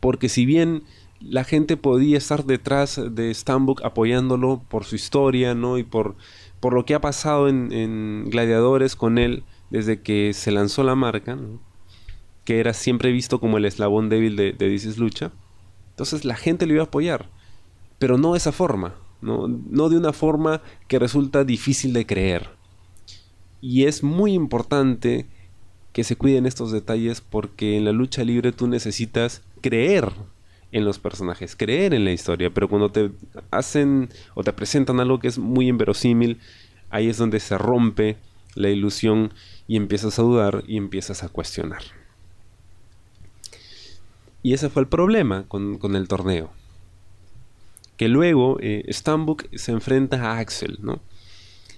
[0.00, 0.82] Porque si bien
[1.20, 5.78] la gente podía estar detrás de Stambuk apoyándolo por su historia, ¿no?
[5.78, 6.16] Y por,
[6.60, 11.38] por lo que ha pasado en, Gladiadores con él desde que se lanzó la marca,
[12.44, 15.32] que era siempre visto como el eslabón débil de, de Lucha.
[15.90, 17.28] Entonces la gente lo iba a apoyar,
[17.98, 19.48] pero no de esa forma, ¿no?
[19.48, 22.50] no de una forma que resulta difícil de creer.
[23.60, 25.26] Y es muy importante
[25.92, 30.12] que se cuiden estos detalles porque en la lucha libre tú necesitas creer
[30.72, 33.10] en los personajes, creer en la historia, pero cuando te
[33.50, 36.38] hacen o te presentan algo que es muy inverosímil,
[36.90, 38.16] ahí es donde se rompe
[38.54, 39.32] la ilusión
[39.66, 41.82] y empiezas a dudar y empiezas a cuestionar.
[44.42, 46.50] Y ese fue el problema con, el torneo.
[47.96, 51.00] Que luego eh, Stambuk se enfrenta a Axel, ¿no?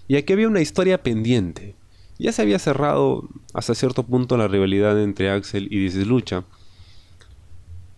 [0.06, 1.74] Y aquí había una historia pendiente.
[2.18, 6.44] Ya se había cerrado hasta cierto punto la rivalidad entre Axel y Lucha.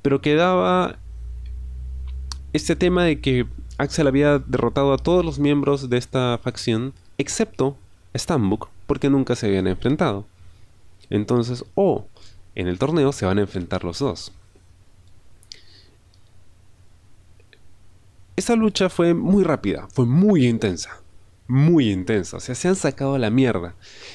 [0.02, 0.98] Pero quedaba
[2.52, 3.46] este tema de que
[3.78, 7.76] Axel había derrotado a todos los miembros de esta facción, excepto
[8.14, 10.26] Stambuk, porque nunca se habían enfrentado.
[11.08, 12.06] Entonces, o
[12.54, 14.32] en el torneo se van a enfrentar los dos.
[18.36, 21.01] Esa lucha fue muy rápida, fue muy intensa.
[21.54, 23.74] Muy intensa, o sea, se han sacado la mierda.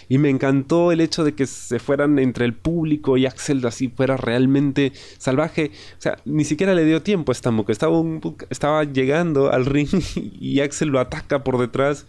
[0.09, 3.89] Y me encantó el hecho de que se fueran entre el público y Axel así
[3.89, 5.69] fuera realmente salvaje.
[5.99, 7.69] O sea, ni siquiera le dio tiempo a Stambuk.
[7.69, 7.95] Estaba,
[8.49, 12.07] estaba llegando al ring y Axel lo ataca por detrás.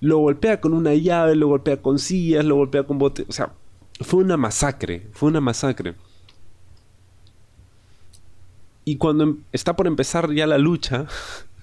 [0.00, 3.26] Lo golpea con una llave, lo golpea con sillas, lo golpea con botes.
[3.28, 3.52] O sea,
[4.00, 5.94] fue una masacre, fue una masacre.
[8.84, 11.06] Y cuando em, está por empezar ya la lucha,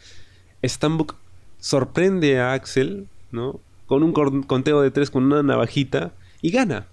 [0.63, 1.17] Stambuk
[1.61, 3.61] sorprende a Axel, ¿no?
[3.85, 4.11] Con un
[4.43, 6.87] conteo de tres con una navajita y gana.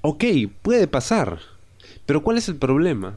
[0.00, 0.24] Ok,
[0.62, 1.38] puede pasar.
[2.06, 3.16] Pero ¿cuál es el problema?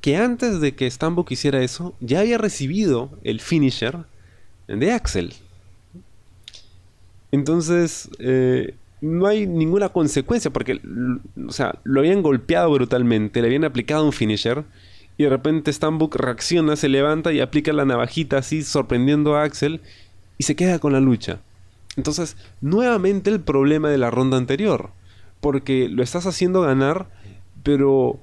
[0.00, 3.98] Que antes de que Stambuk hiciera eso, ya había recibido el finisher
[4.68, 5.34] de Axel.
[7.32, 10.80] Entonces, eh, no hay ninguna consecuencia porque,
[11.46, 14.64] o sea, lo habían golpeado brutalmente, le habían aplicado un finisher
[15.18, 19.82] y de repente Stambuk reacciona, se levanta y aplica la navajita así, sorprendiendo a Axel
[20.38, 21.40] y se queda con la lucha.
[21.96, 24.90] Entonces, nuevamente el problema de la ronda anterior,
[25.40, 27.10] porque lo estás haciendo ganar,
[27.62, 28.18] pero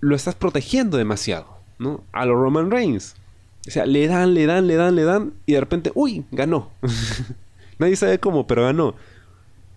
[0.00, 1.46] lo estás protegiendo demasiado,
[1.78, 2.04] ¿no?
[2.12, 3.14] A los Roman Reigns.
[3.66, 6.70] O sea, le dan, le dan, le dan, le dan y de repente, uy, ganó.
[7.78, 8.94] Nadie sabe cómo, pero ganó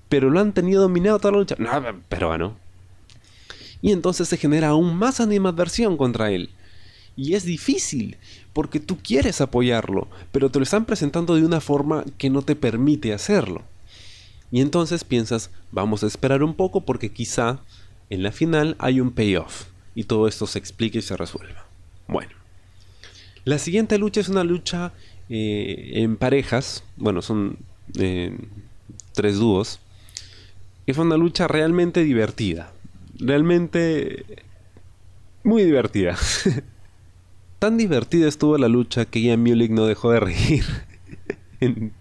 [0.10, 1.56] pero lo han tenido dominado toda la lucha.
[1.58, 1.70] No,
[2.10, 2.56] pero ganó.
[3.82, 6.50] Y entonces se genera aún más animadversión contra él.
[7.18, 8.18] Y es difícil,
[8.54, 12.56] porque tú quieres apoyarlo, pero te lo están presentando de una forma que no te
[12.56, 13.64] permite hacerlo.
[14.52, 17.60] Y entonces piensas, vamos a esperar un poco porque quizá
[18.10, 21.66] en la final hay un payoff y todo esto se explique y se resuelva.
[22.08, 22.32] Bueno,
[23.46, 24.94] la siguiente lucha es una lucha
[25.30, 27.58] eh, en parejas, bueno, son
[27.98, 28.38] eh,
[29.14, 29.80] tres dúos,
[30.94, 32.72] fue una lucha realmente divertida,
[33.18, 34.26] realmente
[35.44, 36.16] muy divertida.
[37.66, 40.66] Tan divertida estuvo la lucha que Ian Mulek no dejó de reír
[41.60, 41.94] en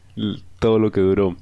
[0.59, 1.38] todo lo que duró.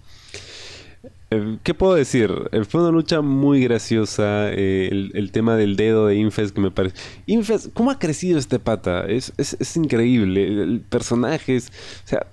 [1.31, 2.31] Eh, ¿Qué puedo decir?
[2.53, 4.49] Eh, fue una lucha muy graciosa.
[4.53, 6.95] Eh, el, tema del dedo de Infest que me parece.
[7.27, 9.07] Infest, ¿cómo ha crecido este pata?
[9.09, 10.47] Es, es, increíble.
[10.47, 11.73] El personaje es.
[12.05, 12.25] O sea,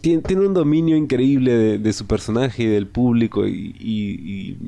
[0.00, 3.48] tiene, un dominio increíble de, su personaje y del público.
[3.48, 4.58] Y,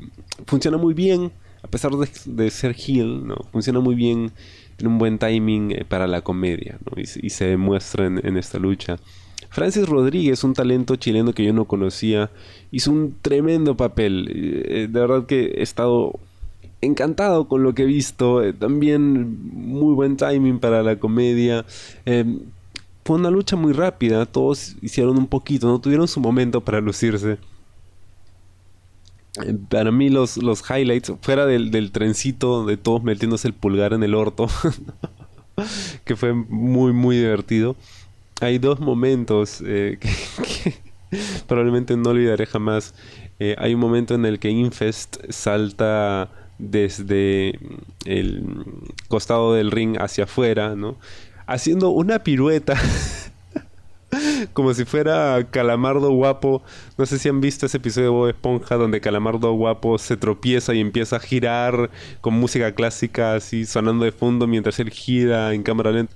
[0.45, 1.31] funciona muy bien.
[1.63, 3.37] A pesar de, ser heel, ¿no?
[3.53, 4.33] Funciona muy bien.
[4.77, 6.77] Tiene un buen timing para la comedia.
[6.95, 8.97] Y, se demuestra en esta lucha.
[9.55, 12.29] Francis Rodríguez, un talento chileno que yo no conocía,
[12.71, 14.29] hizo un tremendo papel.
[14.29, 16.19] Eh, de verdad que he estado
[16.81, 18.43] encantado con lo que he visto.
[18.43, 21.65] Eh, también muy buen timing para la comedia.
[22.05, 22.41] Em,
[23.05, 24.25] fue una lucha muy rápida.
[24.25, 27.37] Todos hicieron un poquito, no tuvieron su momento para lucirse.
[29.69, 34.03] Para mí los, los highlights, fuera del, del trencito de todos metiéndose el pulgar en
[34.03, 34.47] el orto,
[36.05, 37.75] que fue muy, muy divertido
[38.41, 40.73] hay dos momentos eh, que,
[41.47, 42.93] probablemente no olvidaré jamás.
[43.39, 47.59] Eh, hay un momento en el que Infest salta desde
[48.05, 48.43] el
[49.07, 50.97] costado del ring hacia afuera, ¿no?
[51.47, 52.75] Haciendo una pirueta.
[54.53, 56.63] como si fuera Calamardo Guapo.
[56.97, 60.73] No sé si han visto ese episodio de Bob Esponja donde Calamardo Guapo se tropieza
[60.73, 61.89] y empieza a girar
[62.21, 66.13] con música clásica así sonando de fondo mientras él gira en cámara lenta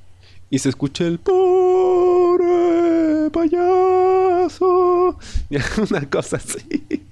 [0.50, 5.18] y se escucha el pobre payaso.
[5.90, 7.04] Una cosa así.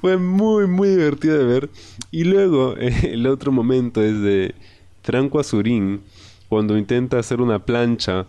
[0.00, 1.70] Fue muy, muy divertido de ver.
[2.10, 4.54] Y luego, el otro momento es de
[5.02, 6.02] Franco Azurín,
[6.48, 8.26] cuando intenta hacer una plancha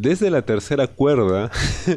[0.00, 1.50] desde la tercera cuerda.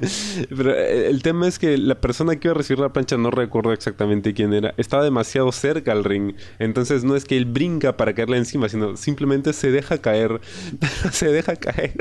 [0.49, 3.31] Pero eh, el tema es que la persona que iba a recibir la plancha no
[3.31, 4.73] recuerdo exactamente quién era.
[4.77, 6.35] Estaba demasiado cerca al ring.
[6.59, 10.41] Entonces no es que él brinca para caerle encima, sino simplemente se deja caer.
[11.11, 11.93] se deja caer.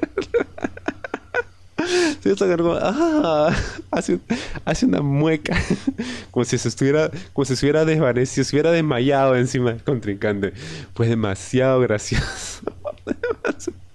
[2.22, 3.54] se caer como, ah,
[3.90, 4.18] hace,
[4.64, 5.56] hace, una mueca.
[6.30, 10.52] como si se estuviera, como si se hubiera desvanecido, se hubiera desmayado encima del contrincante.
[10.94, 12.62] Fue demasiado gracioso.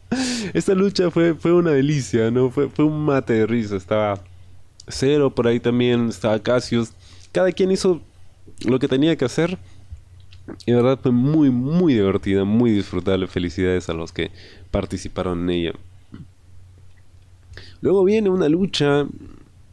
[0.53, 2.49] Esta lucha fue, fue una delicia, ¿no?
[2.49, 3.75] Fue, fue un mate de risa.
[3.75, 4.19] Estaba
[4.87, 6.93] Cero por ahí también, estaba Cassius.
[7.31, 8.01] Cada quien hizo
[8.65, 9.57] lo que tenía que hacer.
[10.65, 13.27] Y de verdad fue muy, muy divertida, muy disfrutable.
[13.27, 14.31] Felicidades a los que
[14.71, 15.73] participaron en ella.
[17.81, 19.07] Luego viene una lucha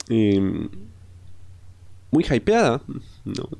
[0.08, 0.68] em,
[2.10, 2.80] muy hypeada,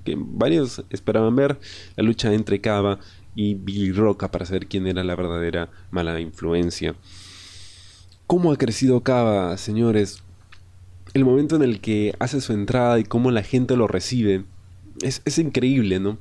[0.05, 1.59] que varios esperaban ver.
[1.97, 2.99] La lucha entre Cava
[3.37, 6.97] y Billy Roca para saber quién era la verdadera mala influencia.
[8.27, 10.23] ¿Cómo ha crecido Cava, señores?
[11.15, 14.45] El momento en el que hace su entrada y cómo la gente lo recibe
[15.03, 16.19] es, increíble, ¿no?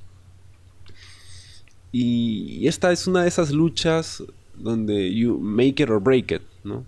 [1.92, 4.22] Y esta es una de esas luchas
[4.54, 6.86] donde you make it or break it, ¿no?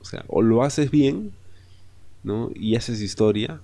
[0.00, 1.32] O sea, o lo haces bien,
[2.24, 2.50] ¿no?
[2.54, 3.60] Y haces historia,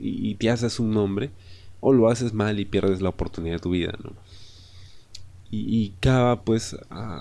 [0.00, 1.30] y, y, te haces un nombre,
[1.80, 4.12] o lo haces mal y pierdes la oportunidad de tu vida, ¿no?
[5.50, 6.76] Y, Cava pues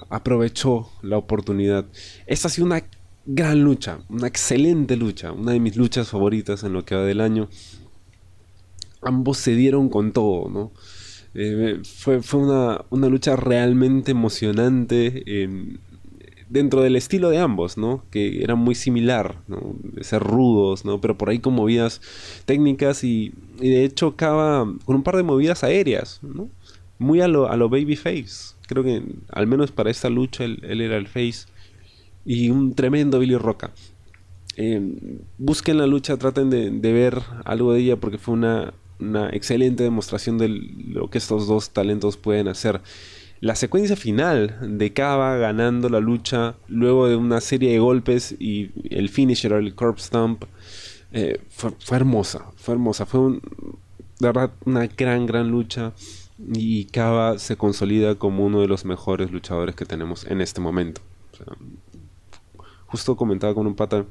[0.10, 1.86] aprovechó la oportunidad.
[2.28, 2.84] Esta ha sido una
[3.26, 7.22] gran lucha, una excelente lucha, una de mis luchas favoritas en lo que va del
[7.22, 7.50] año.
[9.02, 10.72] Ambos se dieron con todo, ¿no?
[11.34, 15.24] Eh, fue, fue una, una, lucha realmente emocionante
[16.50, 18.06] dentro del estilo de ambos, ¿no?
[18.12, 19.76] Que era muy similar, ¿no?
[19.84, 21.02] De ser rudos, ¿no?
[21.02, 22.02] Pero por ahí con movidas
[22.46, 26.50] técnicas y, y de hecho Cava con un par de movidas aéreas, ¿no?
[26.98, 28.56] Muy a lo, a lo babyface.
[28.68, 31.48] Creo que al menos para esta lucha él, era el face.
[32.26, 33.72] Y un tremendo Billy Roca.
[34.58, 34.82] Eh,
[35.38, 40.38] busquen la lucha, traten de, ver algo de ella porque fue una, una excelente demostración
[40.38, 42.82] de lo que estos dos talentos pueden hacer.
[43.42, 48.72] La secuencia final de Kava ganando la lucha luego de una serie de golpes y
[48.90, 50.46] el finisher, el curb stomp,
[51.12, 53.40] eh, fue, fue, hermosa, fue hermosa, fue
[54.20, 55.94] de verdad una gran, gran lucha
[56.38, 61.02] y Kava se consolida como uno de los mejores luchadores que tenemos en este momento.
[62.88, 64.06] justo comentaba con un pata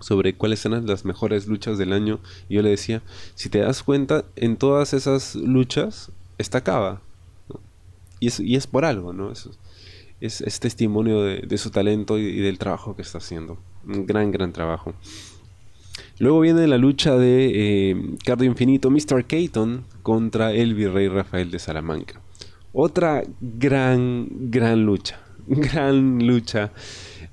[0.00, 3.02] sobre cuáles eran las mejores luchas del año y yo le decía,
[3.34, 7.00] si te das cuenta, en todas esas luchas está Kava.
[8.20, 9.32] Y, es, y es por algo, ¿no?
[10.20, 13.58] es, testimonio de, su talento y, del trabajo que está haciendo.
[13.86, 14.94] Un gran, gran trabajo.
[16.18, 19.24] Luego viene la lucha de eh, Cardio Infinito, Mr.
[19.26, 22.20] Keaton contra el virrey Rafael de Salamanca.
[22.72, 25.18] Otra gran, gran lucha.
[25.46, 26.72] Gran lucha.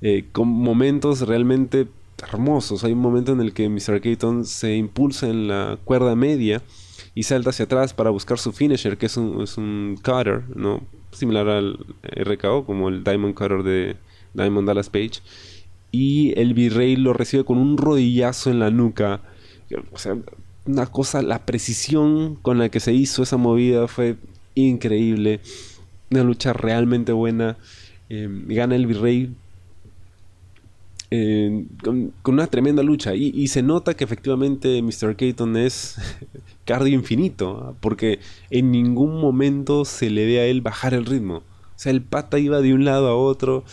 [0.00, 1.86] Eh, con momentos realmente
[2.22, 2.84] hermosos.
[2.84, 4.00] Hay un momento en el que Mr.
[4.00, 6.62] Keaton se impulsa en la cuerda media
[7.14, 10.82] y salta hacia atrás para buscar su finisher, que es un, cutter, ¿no?
[11.12, 13.96] Similar al RKO, como el Diamond Cutter de
[14.34, 15.20] Diamond Dallas Page.
[15.90, 19.20] Y el virrey lo recibe con un rodillazo en la nuca.
[19.92, 20.16] O sea,
[20.66, 24.16] una cosa, la precisión con la que se hizo esa movida fue
[24.54, 25.40] increíble.
[26.10, 27.56] Una lucha realmente buena.
[28.08, 29.34] Eh, gana el virrey
[31.82, 33.14] con, una tremenda lucha.
[33.14, 35.16] Y, se nota que efectivamente Mr.
[35.16, 35.96] Keaton es
[36.64, 37.74] cardio infinito, ¿ah?
[37.80, 41.36] porque en ningún momento se le ve a él bajar el ritmo.
[41.36, 41.42] O
[41.82, 43.64] sea, el pata iba de un lado a otro.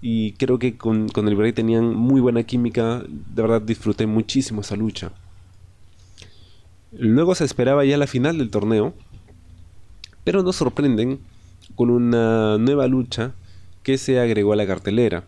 [0.00, 3.02] Y creo que con, con el Bray tenían muy buena química.
[3.08, 5.12] De verdad disfruté muchísimo esa lucha.
[6.92, 8.94] Luego se esperaba ya la final del torneo.
[10.24, 11.20] Pero nos sorprenden
[11.74, 13.32] con una nueva lucha
[13.82, 15.24] que se agregó a la cartelera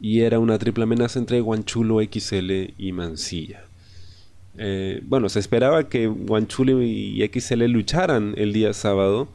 [0.00, 3.64] y era una triple amenaza entre Guanchulo XL y Mancilla.
[4.56, 9.28] Eh, bueno, se esperaba que Guanchulo y XL lucharan el día sábado.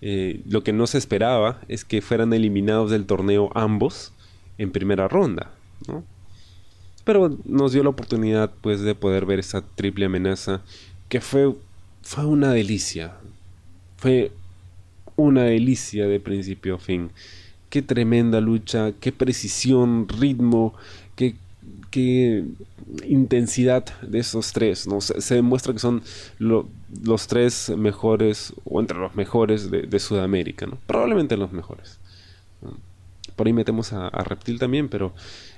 [0.00, 4.12] Eh, lo que no se esperaba es que fueran eliminados del torneo ambos
[4.58, 5.50] en primera ronda,
[7.04, 10.62] Pero nos dio la oportunidad pues de poder ver esa triple amenaza
[11.08, 11.54] que fue,
[12.02, 13.14] fue una delicia.
[13.96, 14.32] Fue
[15.16, 17.10] una delicia de principio a fin
[17.70, 20.74] qué tremenda lucha, qué precisión, ritmo,
[21.16, 21.34] qué,
[23.08, 24.86] intensidad de esos tres.
[24.86, 25.00] ¿no?
[25.00, 26.02] Se, demuestra que son
[26.38, 31.98] los tres mejores, o entre los mejores de, Sudamérica, probablemente los mejores.
[33.34, 35.12] Por ahí metemos a, Reptil también, pero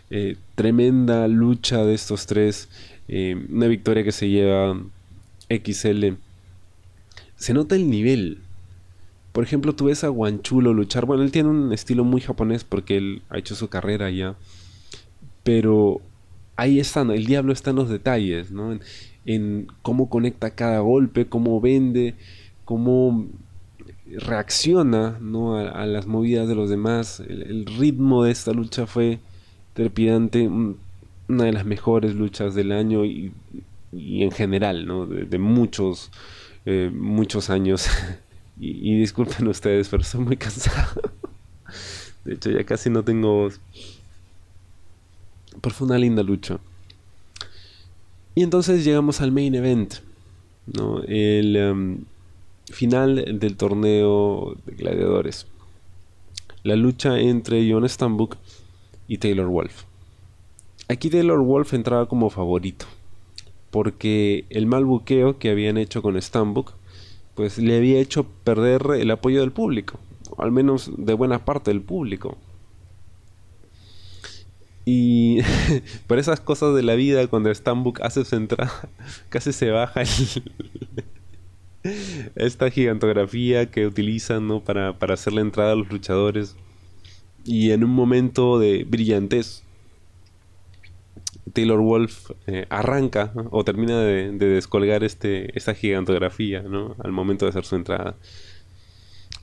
[0.09, 2.68] eh, tremenda lucha de estos tres.
[3.09, 4.80] Eh, una victoria que se lleva
[5.51, 6.14] XL.
[7.36, 8.42] Se nota el nivel
[9.32, 11.07] por ejemplo, tú ves a Guanchulo luchar.
[11.07, 14.34] Bueno, él tiene un estilo muy japonés porque él ha hecho su carrera ya.
[15.44, 16.01] Pero
[16.57, 18.78] ahí está, el diablo está en los detalles, ¿no?
[19.24, 22.14] En, cómo conecta cada golpe, cómo vende,
[22.64, 23.28] cómo
[24.07, 25.57] reacciona ¿no?
[25.57, 27.20] a, las movidas de los demás.
[27.20, 29.20] El, ritmo de esta lucha fue
[29.74, 33.32] trepidante, una de las mejores luchas del año y,
[33.93, 35.07] en general, ¿no?
[35.07, 36.11] de, muchos,
[36.66, 37.88] eh, muchos años.
[38.62, 41.01] Y, disculpen ustedes, pero estoy muy cansado.
[42.26, 43.59] De hecho, ya casi no tengo voz.
[45.62, 46.59] Pero fue una linda lucha.
[48.34, 49.95] Y entonces llegamos al main event.
[50.66, 51.03] ¿no?
[51.05, 52.05] El em,
[52.66, 55.47] final del torneo de gladiadores.
[56.62, 58.36] La lucha entre John Stambuk
[59.09, 59.84] y Taylor Wolf.
[60.88, 62.84] Aquí Taylor Wolf entraba como favorito.
[63.70, 66.74] Porque el mal buqueo que habían hecho con Stambuk
[67.34, 69.98] pues le había hecho perder el apoyo del público,
[70.36, 72.36] al menos de buena parte del público.
[74.84, 75.38] Y
[76.06, 78.90] por esas cosas de la vida, cuando Stambuk hace su entrada,
[79.30, 80.02] casi se baja
[82.34, 84.60] esta gigantografía que utilizan ¿no?
[84.60, 86.56] para, para hacer la entrada a los luchadores.
[87.44, 89.62] Y en un momento de brillantez,
[91.53, 96.96] Taylor Wolf eh, arranca o termina de, descolgar este, esta gigantografía ¿no?
[97.03, 98.16] al momento de hacer su entrada.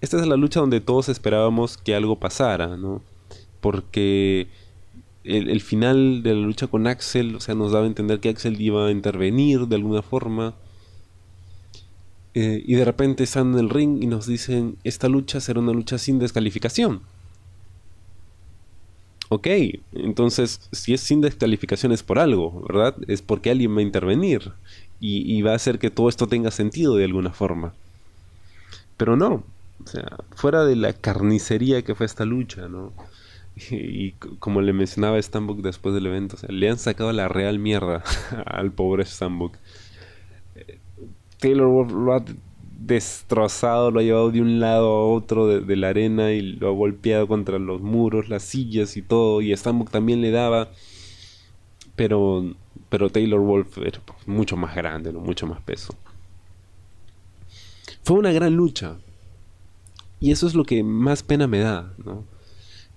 [0.02, 3.02] Esta es la lucha donde todos esperábamos que algo pasara, ¿no?
[3.62, 4.48] porque
[5.24, 8.62] el, final de la lucha con Axel, o sea, nos daba a entender que Axel
[8.62, 10.56] iba a intervenir de alguna forma.
[12.34, 15.74] Eh, y de repente están en el ring y nos dicen, esta lucha será una
[15.74, 17.02] lucha sin descalificación.
[19.30, 19.48] Ok,
[19.94, 22.96] entonces si es sin descalificaciones por algo, ¿verdad?
[23.08, 24.54] Es porque alguien va a intervenir
[25.00, 27.74] y, va a hacer que todo esto tenga sentido de alguna forma.
[28.96, 29.44] Pero no,
[29.84, 32.94] o sea, fuera de la carnicería que fue esta lucha, ¿no?
[33.72, 37.60] Y, como le mencionaba Stambuk después del evento, o sea, le han sacado la real
[37.60, 38.04] mierda
[38.46, 39.56] al pobre Stambuk.
[40.56, 40.80] Eh,
[41.40, 42.24] Taylor lo ha
[42.80, 46.72] destrozado, lo ha llevado de un lado a otro de, la arena y lo ha
[46.72, 49.42] golpeado contra los muros, las sillas y todo.
[49.42, 50.70] Y Stambuk también le daba.
[51.96, 52.54] Pero,
[52.90, 55.96] pero Taylor Wolf era mucho más grande, mucho más peso.
[58.04, 58.98] Fue una gran lucha.
[60.20, 62.24] Y eso es lo que más pena me da, ¿no?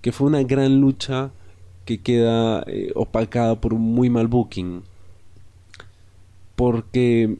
[0.01, 1.31] Que fue una gran lucha
[1.85, 4.83] que queda eh, opacada por un muy mal booking.
[6.55, 7.37] Porque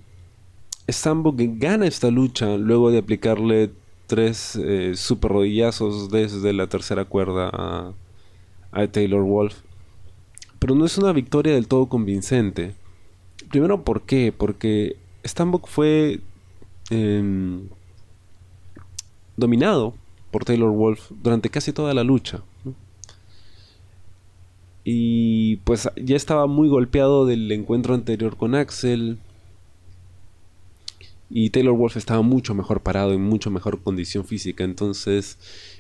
[0.92, 3.72] Stambuk gana esta lucha luego de aplicarle
[4.08, 7.50] tres eh, super rodillazos desde la tercera cuerda
[8.74, 9.62] a, Taylor Wolf.
[10.60, 12.74] Pero no es una victoria del todo convincente.
[13.50, 14.34] Primero, ¿por qué?
[14.38, 16.20] Porque Stambuk fue
[16.90, 17.68] em,
[19.38, 19.94] dominado
[20.30, 22.42] por Taylor Wolf durante casi toda la lucha.
[24.84, 29.20] Y pues ya estaba muy golpeado del encuentro anterior con Axel.
[31.34, 34.66] Y Taylor Wolf estaba mucho mejor parado, en mucho mejor condición física.
[34.66, 35.38] Entonces,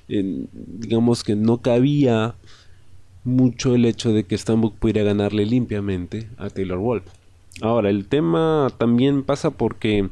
[0.07, 2.35] digamos que no cabía
[3.23, 7.03] mucho el hecho de que Stambuk pudiera ganarle limpiamente a Taylor Wolf.
[7.61, 10.09] Ahora, el tema también pasa porque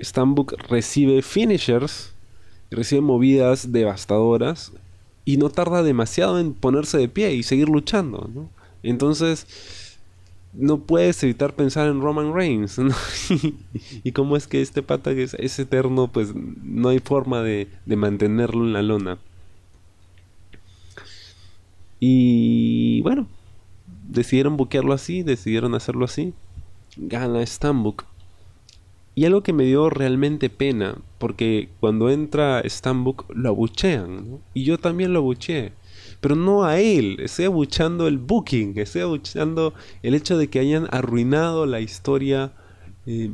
[0.00, 2.12] Stambuk recibe finishers,
[2.70, 4.72] recibe movidas devastadoras
[5.24, 8.28] y no tarda demasiado en ponerse de pie y seguir luchando,
[8.82, 9.46] Entonces,
[10.52, 12.80] no puedes evitar pensar en Roman Reigns,
[14.04, 17.96] y cómo es que este pata que es, eterno, pues no hay forma de, de
[17.96, 19.18] mantenerlo en la lona.
[22.00, 23.28] Y bueno,
[24.08, 26.32] decidieron buquearlo así, decidieron hacerlo así.
[26.96, 28.04] Gana Stambuk.
[29.14, 34.78] Y algo que me dio realmente pena, porque cuando entra Stambuk lo abuchean, y yo
[34.78, 35.72] también lo abucheé.
[36.20, 40.86] Pero no a él, estoy abuchando el booking, estoy abuchando el hecho de que hayan
[40.90, 42.52] arruinado la historia
[43.06, 43.30] eh,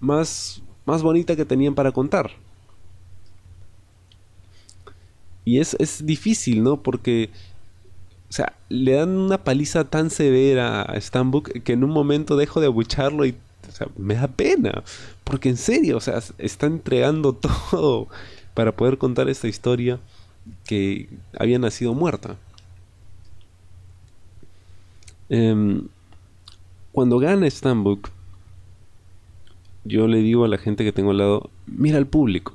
[0.00, 2.30] más, más bonita que tenían para contar.
[5.44, 6.82] Y es, es difícil, ¿no?
[6.82, 7.30] Porque
[8.34, 12.60] o sea, le dan una paliza tan severa a Stambuk que en un momento dejo
[12.60, 13.36] de abucharlo y
[13.96, 14.82] me da pena.
[15.22, 17.32] Porque en serio, o sea, está entregando
[17.70, 18.08] todo
[18.54, 20.00] para poder contar esta historia
[20.64, 22.36] que había nacido muerta.
[25.28, 25.88] Em,
[26.92, 28.10] cuando gana Stambuk,
[29.84, 32.54] yo le digo a la gente que tengo al lado, mira al público.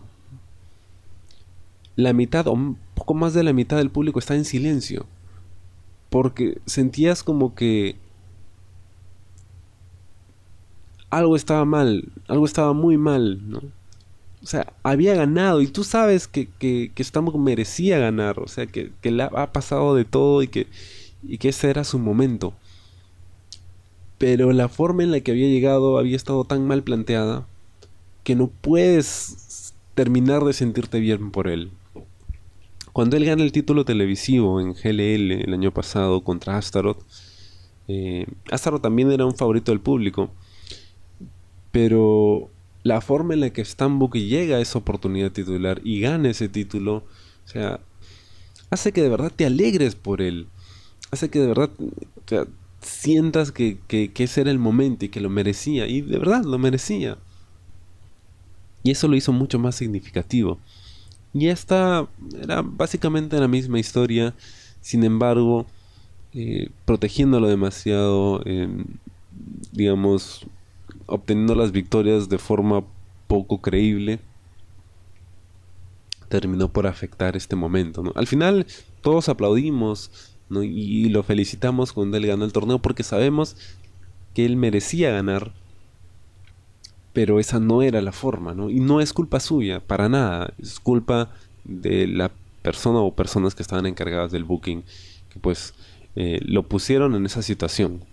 [1.95, 5.05] La mitad o un poco más de la mitad del público está en silencio
[6.09, 7.95] porque sentías como que
[11.09, 13.61] algo estaba mal, algo estaba muy mal, ¿no?
[14.41, 18.91] O sea, había ganado y tú sabes que, que, que merecía ganar, o sea, que,
[19.01, 20.67] que le ha pasado de todo y que,
[21.27, 22.53] y que ese era su momento.
[24.17, 27.47] Pero la forma en la que había llegado había estado tan mal planteada
[28.23, 31.71] que no puedes terminar de sentirte bien por él.
[32.93, 37.01] Cuando él gana el título televisivo en GLL el año pasado contra Astaroth,
[37.87, 40.29] eh, Astaroth también era un favorito del público,
[41.71, 42.49] pero
[42.83, 46.97] la forma en la que Stambuk llega a esa oportunidad titular y gana ese título,
[47.45, 47.79] o sea,
[48.69, 50.47] hace que de verdad te alegres por él,
[51.11, 51.69] hace que de verdad
[52.81, 56.57] sientas que, que ese era el momento y que lo merecía, y de verdad lo
[56.57, 57.17] merecía.
[58.83, 60.57] Y eso lo hizo mucho más significativo.
[61.33, 62.07] Y esta
[62.41, 64.33] era básicamente la misma historia,
[64.81, 65.65] sin embargo,
[66.33, 68.43] eh, protegiéndolo demasiado,
[69.71, 70.45] digamos,
[71.09, 72.83] obteniendo las victorias de forma
[73.27, 74.19] poco creíble,
[76.29, 78.03] terminó por afectar este momento.
[78.15, 78.67] Al final
[79.01, 83.55] todos aplaudimos y lo felicitamos cuando él ganó el torneo porque sabemos
[84.33, 85.53] que él merecía ganar
[87.13, 88.55] pero esa no era la forma.
[88.69, 91.31] Y no es culpa suya, para nada, es culpa
[91.63, 92.31] de la
[92.61, 94.83] persona o personas que estaban encargadas del booking,
[95.29, 95.73] que pues
[96.15, 98.03] eh, lo pusieron en esa situación.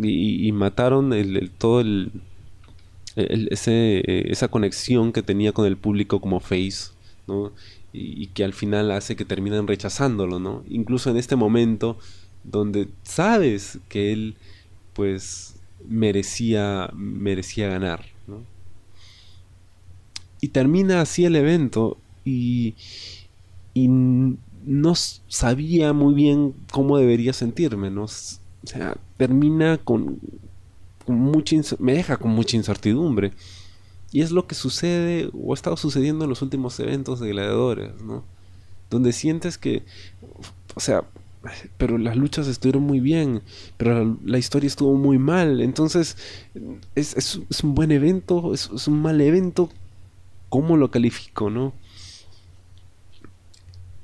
[0.00, 2.12] Y, mataron el, todo el,
[3.16, 6.92] eh, esa conexión que tenía con el público como face,
[7.26, 7.52] ¿no?
[7.92, 10.64] Y, que al final hace que terminan rechazándolo, ¿no?
[10.68, 11.98] Incluso en este momento
[12.44, 14.36] donde sabes que él,
[14.94, 18.06] pues, merecía, merecía ganar.
[20.40, 22.74] Y termina así el evento y,
[23.74, 24.94] y no
[25.28, 27.90] sabía muy bien cómo debería sentirme.
[27.90, 28.06] ¿no?
[28.64, 30.18] O sea, termina con,
[31.06, 33.32] mucha me deja con mucha incertidumbre.
[34.12, 38.00] Y es lo que sucede o ha estado sucediendo en los últimos eventos de gladiadores,
[38.02, 38.24] ¿no?
[38.90, 39.84] Donde sientes que,
[40.74, 41.04] o sea,
[41.76, 43.42] pero las luchas estuvieron muy bien,
[43.76, 45.60] pero la, historia estuvo muy mal.
[45.60, 46.16] Entonces,
[46.94, 49.70] es, un buen evento, es, un mal evento.
[50.48, 51.72] ¿Cómo lo califico, no?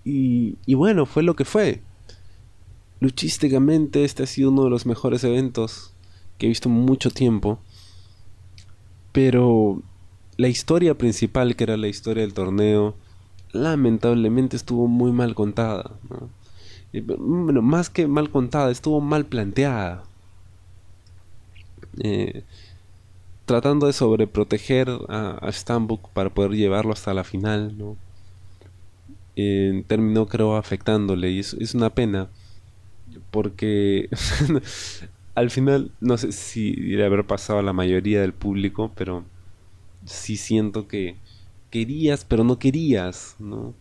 [0.04, 1.82] Y, y bueno, fue lo que fue.
[3.00, 5.92] Luchísticamente, este ha sido uno de los mejores eventos
[6.36, 7.58] que he visto mucho tiempo.
[9.12, 9.82] Pero
[10.36, 12.94] la historia principal, que era la historia del torneo,
[13.52, 15.92] lamentablemente estuvo muy mal contada.
[16.10, 16.28] ¿no?
[17.18, 20.04] bueno, más que mal contada, estuvo mal planteada.
[22.00, 22.44] Eh,
[23.44, 27.96] tratando de sobreproteger a, a Stambuk para poder llevarlo hasta la final, ¿no?
[29.86, 32.28] terminó creo afectándole y es una pena
[33.30, 34.08] porque
[35.34, 39.24] al final no sé si debe haber pasado a la mayoría del público, pero
[40.04, 41.16] sí siento que
[41.70, 43.74] querías, pero no querías, ¿no?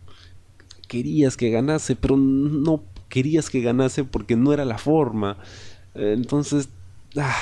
[0.87, 5.37] Querías que ganase, pero no querías que ganase porque no era la forma.
[5.95, 6.69] Entonces,
[7.17, 7.35] ah,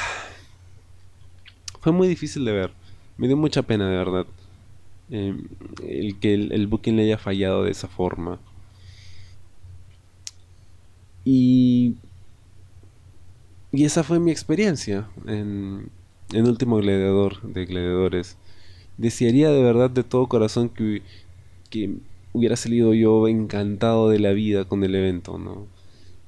[1.82, 2.72] fue muy difícil de ver.
[3.18, 4.26] Me dio mucha pena, de verdad.
[5.12, 5.36] Eh,
[5.88, 8.40] el que el, el, booking le haya fallado de esa forma.
[11.26, 11.96] Y,
[13.72, 15.90] y esa fue mi experiencia en,
[16.32, 18.38] en Último Gladiador de Gladiadores.
[18.98, 21.02] Desearía de verdad de todo corazón que,
[21.70, 21.98] que
[22.32, 25.68] hubiera salido yo encantado de la vida con el evento, ¿no?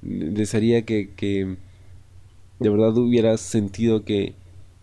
[0.02, 1.58] Desearía que, que
[2.60, 4.34] de verdad hubiera sentido que,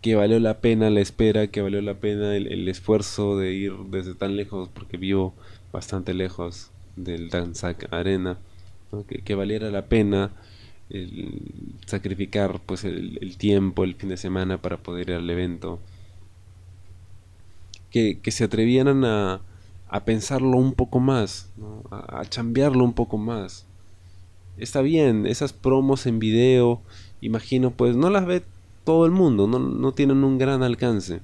[0.01, 4.13] que valió la pena la espera, que valió la pena el, esfuerzo de ir desde
[4.13, 5.33] tan lejos, porque vivo
[5.73, 8.37] bastante lejos del Danzak Arena,
[9.23, 10.31] que, valiera la pena
[10.89, 11.41] el
[11.85, 15.79] sacrificar pues el, tiempo, el fin de semana para poder ir al evento.
[17.91, 19.41] Que, se atrevieran a,
[19.87, 21.49] a, pensarlo un poco más,
[21.91, 23.65] a, a chambearlo un poco más.
[24.57, 26.81] Está bien, esas promos en video,
[27.21, 28.43] imagino, pues no las ve
[28.85, 31.19] todo el mundo, no, tienen un gran alcance.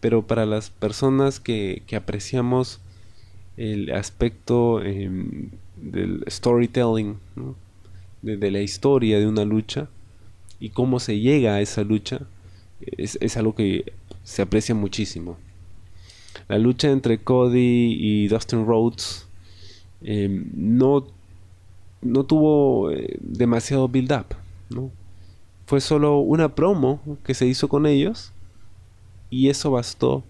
[0.00, 2.80] Pero para las personas que, apreciamos
[3.56, 7.18] el aspecto em, del storytelling,
[8.22, 9.88] de, la historia de una lucha
[10.58, 12.20] y cómo se llega a esa lucha,
[12.80, 13.92] es, algo que
[14.24, 15.38] se aprecia muchísimo.
[16.48, 19.26] La lucha entre Cody y Dustin Rhodes
[20.02, 21.06] em, no,
[22.02, 24.36] no tuvo eh, demasiado build-up,
[24.70, 24.90] ¿no?
[25.66, 28.32] fue solo una promo que se hizo con ellos
[29.30, 30.22] y eso bastó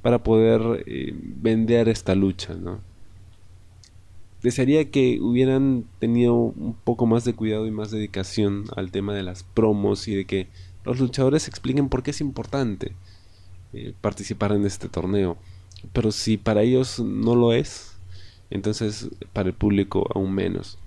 [0.00, 2.78] para poder eh, vender esta lucha, ¿no?
[4.46, 9.24] Desearía que hubieran tenido un poco más de cuidado y más dedicación al tema de
[9.24, 10.46] las promos y de que
[10.84, 12.92] los luchadores expliquen por qué es importante
[13.72, 15.36] eh, participar en este torneo.
[15.92, 17.96] Pero si para ellos no lo es,
[18.48, 20.78] entonces para el público aún menos.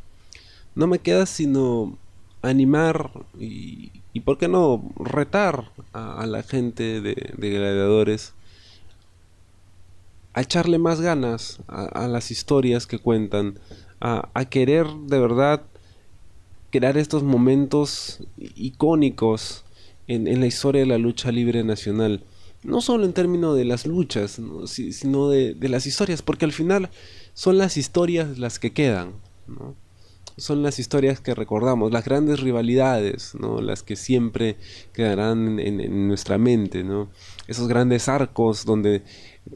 [0.74, 1.98] No me queda sino
[2.42, 8.36] animar y, y por qué no retar a, la gente de, gladiadores
[10.34, 13.60] a echarle más ganas a, las historias que cuentan,
[14.00, 15.64] a, querer de verdad
[16.72, 19.66] crear estos momentos icónicos
[20.08, 22.24] en, la historia de la lucha libre nacional.
[22.64, 26.90] No solo en términos de las luchas, sino de, de, las historias, porque al final
[27.34, 29.14] son las historias las que quedan.
[30.36, 33.62] son las historias que recordamos, las grandes rivalidades, ¿no?
[33.62, 34.58] las que siempre
[34.94, 37.10] quedarán en, nuestra mente, ¿no?
[37.48, 39.04] esos grandes arcos donde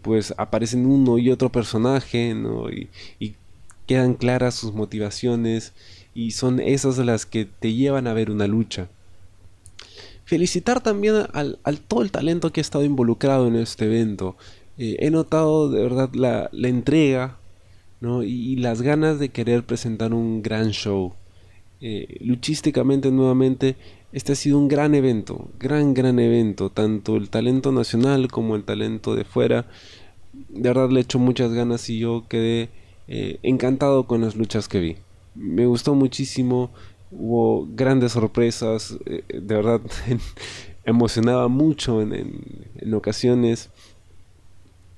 [0.02, 2.70] pues aparecen uno y otro personaje ¿no?
[2.70, 2.90] y,
[3.86, 5.74] quedan claras sus motivaciones
[6.16, 8.88] y son esas las que te llevan a ver una lucha.
[10.24, 14.38] Felicitar también al, todo el talento que ha estado involucrado en este evento.
[14.78, 17.38] Eh, he notado de verdad la, la entrega
[18.24, 21.14] y, las ganas de querer presentar un gran show.
[21.80, 23.76] Eh, luchísticamente nuevamente,
[24.14, 28.64] este ha sido un gran evento, gran, gran evento, tanto el talento nacional como el
[28.64, 29.66] talento de fuera.
[30.50, 32.70] De verdad le echo muchas ganas y yo quedé
[33.08, 34.96] eh, encantado con las luchas que vi.
[35.34, 36.70] Me gustó muchísimo,
[37.12, 39.82] hubo grandes sorpresas, eh, de verdad
[40.86, 43.72] emocionaba mucho en, ocasiones.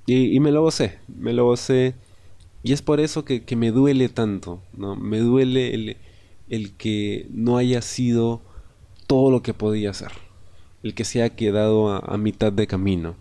[0.07, 1.95] Y, me lo gocé, me lo gocé
[2.63, 4.95] y es por eso que, me duele tanto, ¿no?
[4.97, 5.97] Me duele el,
[6.49, 8.41] el, que no haya sido
[9.07, 10.11] todo lo que podía ser.
[10.83, 13.15] El que se haya quedado a, mitad de camino.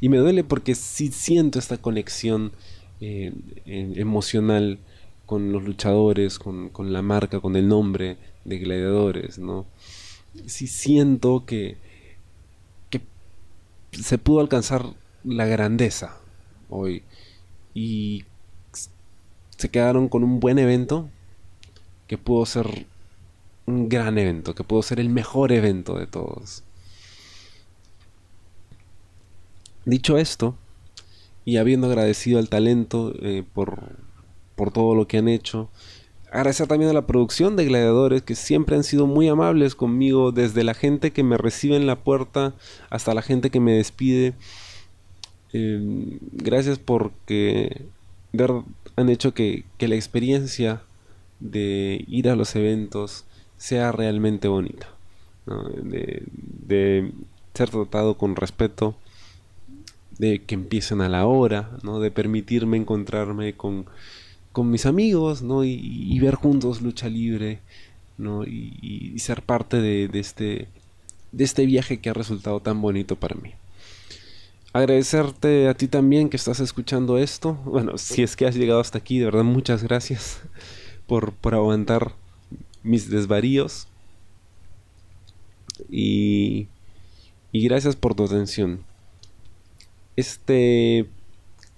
[0.00, 2.52] Y me duele porque sí siento esta conexión
[3.00, 3.32] eh,
[3.66, 4.78] emocional
[5.26, 9.66] con los luchadores, con, con, la marca, con el nombre de gladiadores, ¿no?
[10.46, 11.76] Sí siento que,
[12.90, 13.00] que
[13.92, 14.84] se pudo alcanzar
[15.22, 16.18] la grandeza
[16.68, 17.02] hoy.
[17.74, 18.24] Y
[19.56, 21.08] se quedaron con un buen evento
[22.06, 22.86] que pudo ser
[23.66, 26.62] un gran evento, que pudo ser el mejor evento de todos.
[29.84, 30.56] Dicho esto,
[31.44, 33.96] y habiendo agradecido al talento eh, por,
[34.56, 35.68] por todo lo que han hecho,
[36.30, 40.64] agradecer también a la producción de Gladiadores que siempre han sido muy amables conmigo, desde
[40.64, 42.54] la gente que me recibe en la puerta
[42.90, 44.34] hasta la gente que me despide.
[45.52, 47.86] Eh, gracias porque
[48.96, 50.82] han hecho que, la experiencia
[51.40, 53.24] de ir a los eventos
[53.56, 54.88] sea realmente bonita.
[55.46, 57.12] De,
[57.54, 58.96] ser tratado con respeto
[60.18, 62.00] de que empiecen a la hora, ¿no?
[62.00, 63.86] De permitirme encontrarme con,
[64.52, 65.64] con mis amigos, ¿no?
[65.64, 67.60] Y, ver juntos lucha libre,
[68.18, 68.44] ¿no?
[68.44, 70.68] Y, ser parte de, de, este,
[71.32, 73.52] de este viaje que ha resultado tan bonito para mí.
[74.72, 77.54] Agradecerte a ti también que estás escuchando esto.
[77.64, 80.42] Bueno, si es que has llegado hasta aquí, de verdad muchas gracias
[81.06, 82.16] por, por aguantar
[82.84, 83.88] mis desvaríos.
[85.90, 86.68] Y,
[87.52, 88.84] gracias por tu atención.
[90.14, 91.08] Este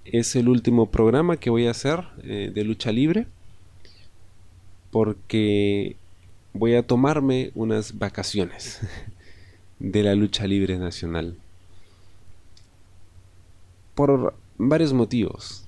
[0.05, 3.25] es el último programa que voy a hacer eh, de lucha libre.
[4.91, 5.95] Porque
[6.53, 8.81] voy a tomarme unas vacaciones
[9.79, 11.37] de la lucha libre nacional.
[13.95, 15.67] Por varios motivos.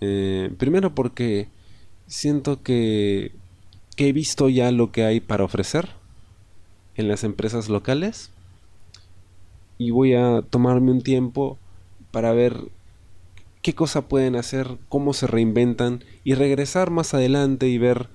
[0.00, 1.48] Eh, primero porque
[2.06, 3.32] siento que,
[4.00, 5.90] que he visto ya lo que hay para ofrecer
[6.96, 8.30] en las empresas locales
[9.76, 11.58] y voy a tomarme un tiempo
[12.10, 12.56] para ver
[13.60, 18.08] qué cosa pueden hacer, cómo se reinventan y regresar más adelante y ver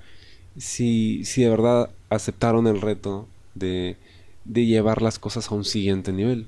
[0.58, 3.96] si, si de verdad aceptaron el reto de,
[4.44, 6.48] de llevar las cosas a un siguiente nivel.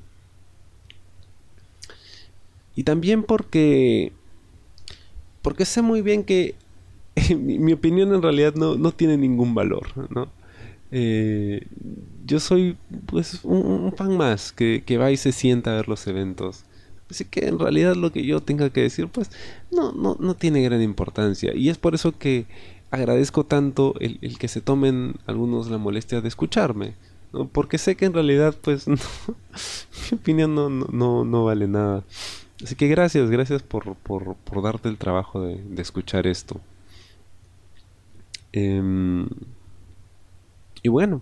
[2.76, 4.14] Y también porque
[5.44, 6.56] porque sé muy bien que
[7.38, 10.30] mi, opinión en realidad no, no tiene ningún valor, ¿no?
[10.92, 11.68] Eh,
[12.26, 16.08] yo soy pues un, fan más que, que, va y se sienta a ver los
[16.08, 16.64] eventos.
[17.10, 19.32] Así que en realidad lo que yo tenga que decir pues
[19.72, 21.56] no, no, no tiene gran importancia.
[21.56, 22.46] Y es por eso que
[22.92, 26.96] agradezco tanto el, el que se tomen algunos la molestia de escucharme.
[27.34, 27.48] ¿no?
[27.48, 28.98] Porque sé que en realidad pues mi
[30.14, 32.04] opinión no, no, no, vale nada.
[32.64, 36.60] Así que gracias, gracias por, por, por darte el trabajo de, de escuchar esto.
[38.60, 39.28] Eh,
[40.82, 41.22] y bueno,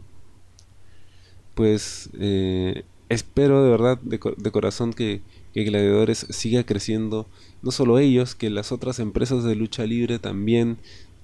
[1.54, 5.22] pues eh, espero de verdad, de, corazón, que,
[5.54, 7.28] Gladiadores siga creciendo.
[7.62, 10.78] No solo ellos, que las otras empresas de lucha libre también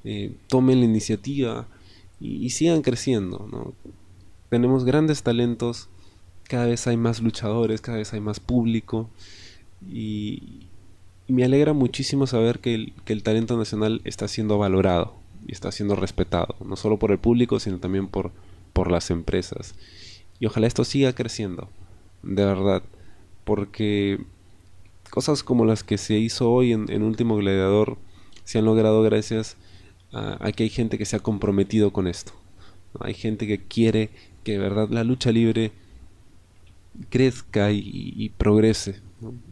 [0.03, 1.68] eh, tomen la iniciativa
[2.20, 3.74] y, sigan creciendo.
[4.49, 5.89] Tenemos grandes talentos,
[6.43, 9.09] cada vez hay más luchadores, cada vez hay más público.
[9.89, 10.68] Y,
[11.28, 15.95] me alegra muchísimo saber que que el talento nacional está siendo valorado y está siendo
[15.95, 18.31] respetado, no solo por el público, sino también por,
[18.73, 19.75] por las empresas.
[20.39, 21.69] Y ojalá esto siga creciendo,
[22.23, 22.83] de verdad,
[23.43, 24.23] porque
[25.11, 27.97] cosas como las que se hizo hoy en, Último Gladiador
[28.43, 29.57] se han logrado gracias
[30.13, 32.33] a, que hay gente que se ha comprometido con esto.
[32.99, 34.09] Hay gente que quiere
[34.43, 35.71] que de verdad la lucha libre
[37.09, 39.01] crezca y, progrese.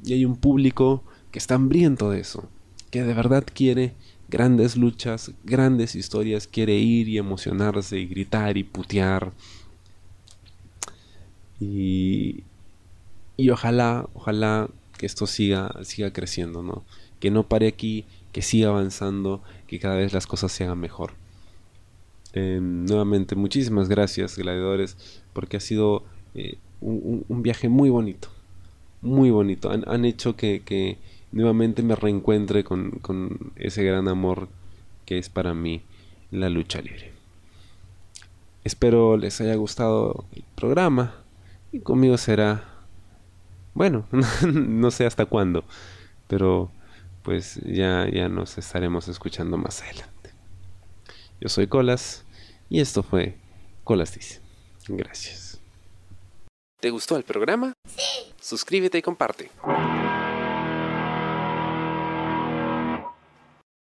[0.03, 2.49] Y hay un público que está hambriento de eso,
[2.89, 3.93] que de verdad quiere
[4.29, 9.31] grandes luchas, grandes historias, quiere ir y emocionarse y gritar y putear.
[11.59, 12.43] Y,
[13.37, 16.83] y ojalá, ojalá que esto siga, siga creciendo, ¿no?
[17.19, 21.13] Que no pare aquí, que siga avanzando, que cada vez las cosas se hagan mejor.
[22.33, 24.97] Em, nuevamente, muchísimas gracias, gladiadores,
[25.33, 26.03] porque ha sido
[26.35, 28.29] eh, un, viaje muy bonito,
[29.01, 29.71] muy bonito.
[29.71, 30.97] Han, hecho que, que
[31.31, 34.47] nuevamente me reencuentre con, ese gran amor
[35.05, 35.81] que es para mí
[36.31, 37.11] la lucha libre.
[38.63, 41.15] Espero les haya gustado el programa
[41.71, 42.63] y conmigo será,
[43.73, 44.05] bueno,
[44.53, 45.63] no sé hasta cuándo,
[46.27, 46.71] pero
[47.23, 50.31] pues ya, ya nos estaremos escuchando más adelante.
[51.39, 52.25] Yo soy Colas
[52.69, 53.37] y esto fue
[53.83, 54.41] Colas Dice.
[54.87, 55.59] Gracias.
[56.79, 57.73] ¿Te gustó el programa?
[57.85, 58.33] Sí.
[58.39, 59.51] Suscríbete y comparte.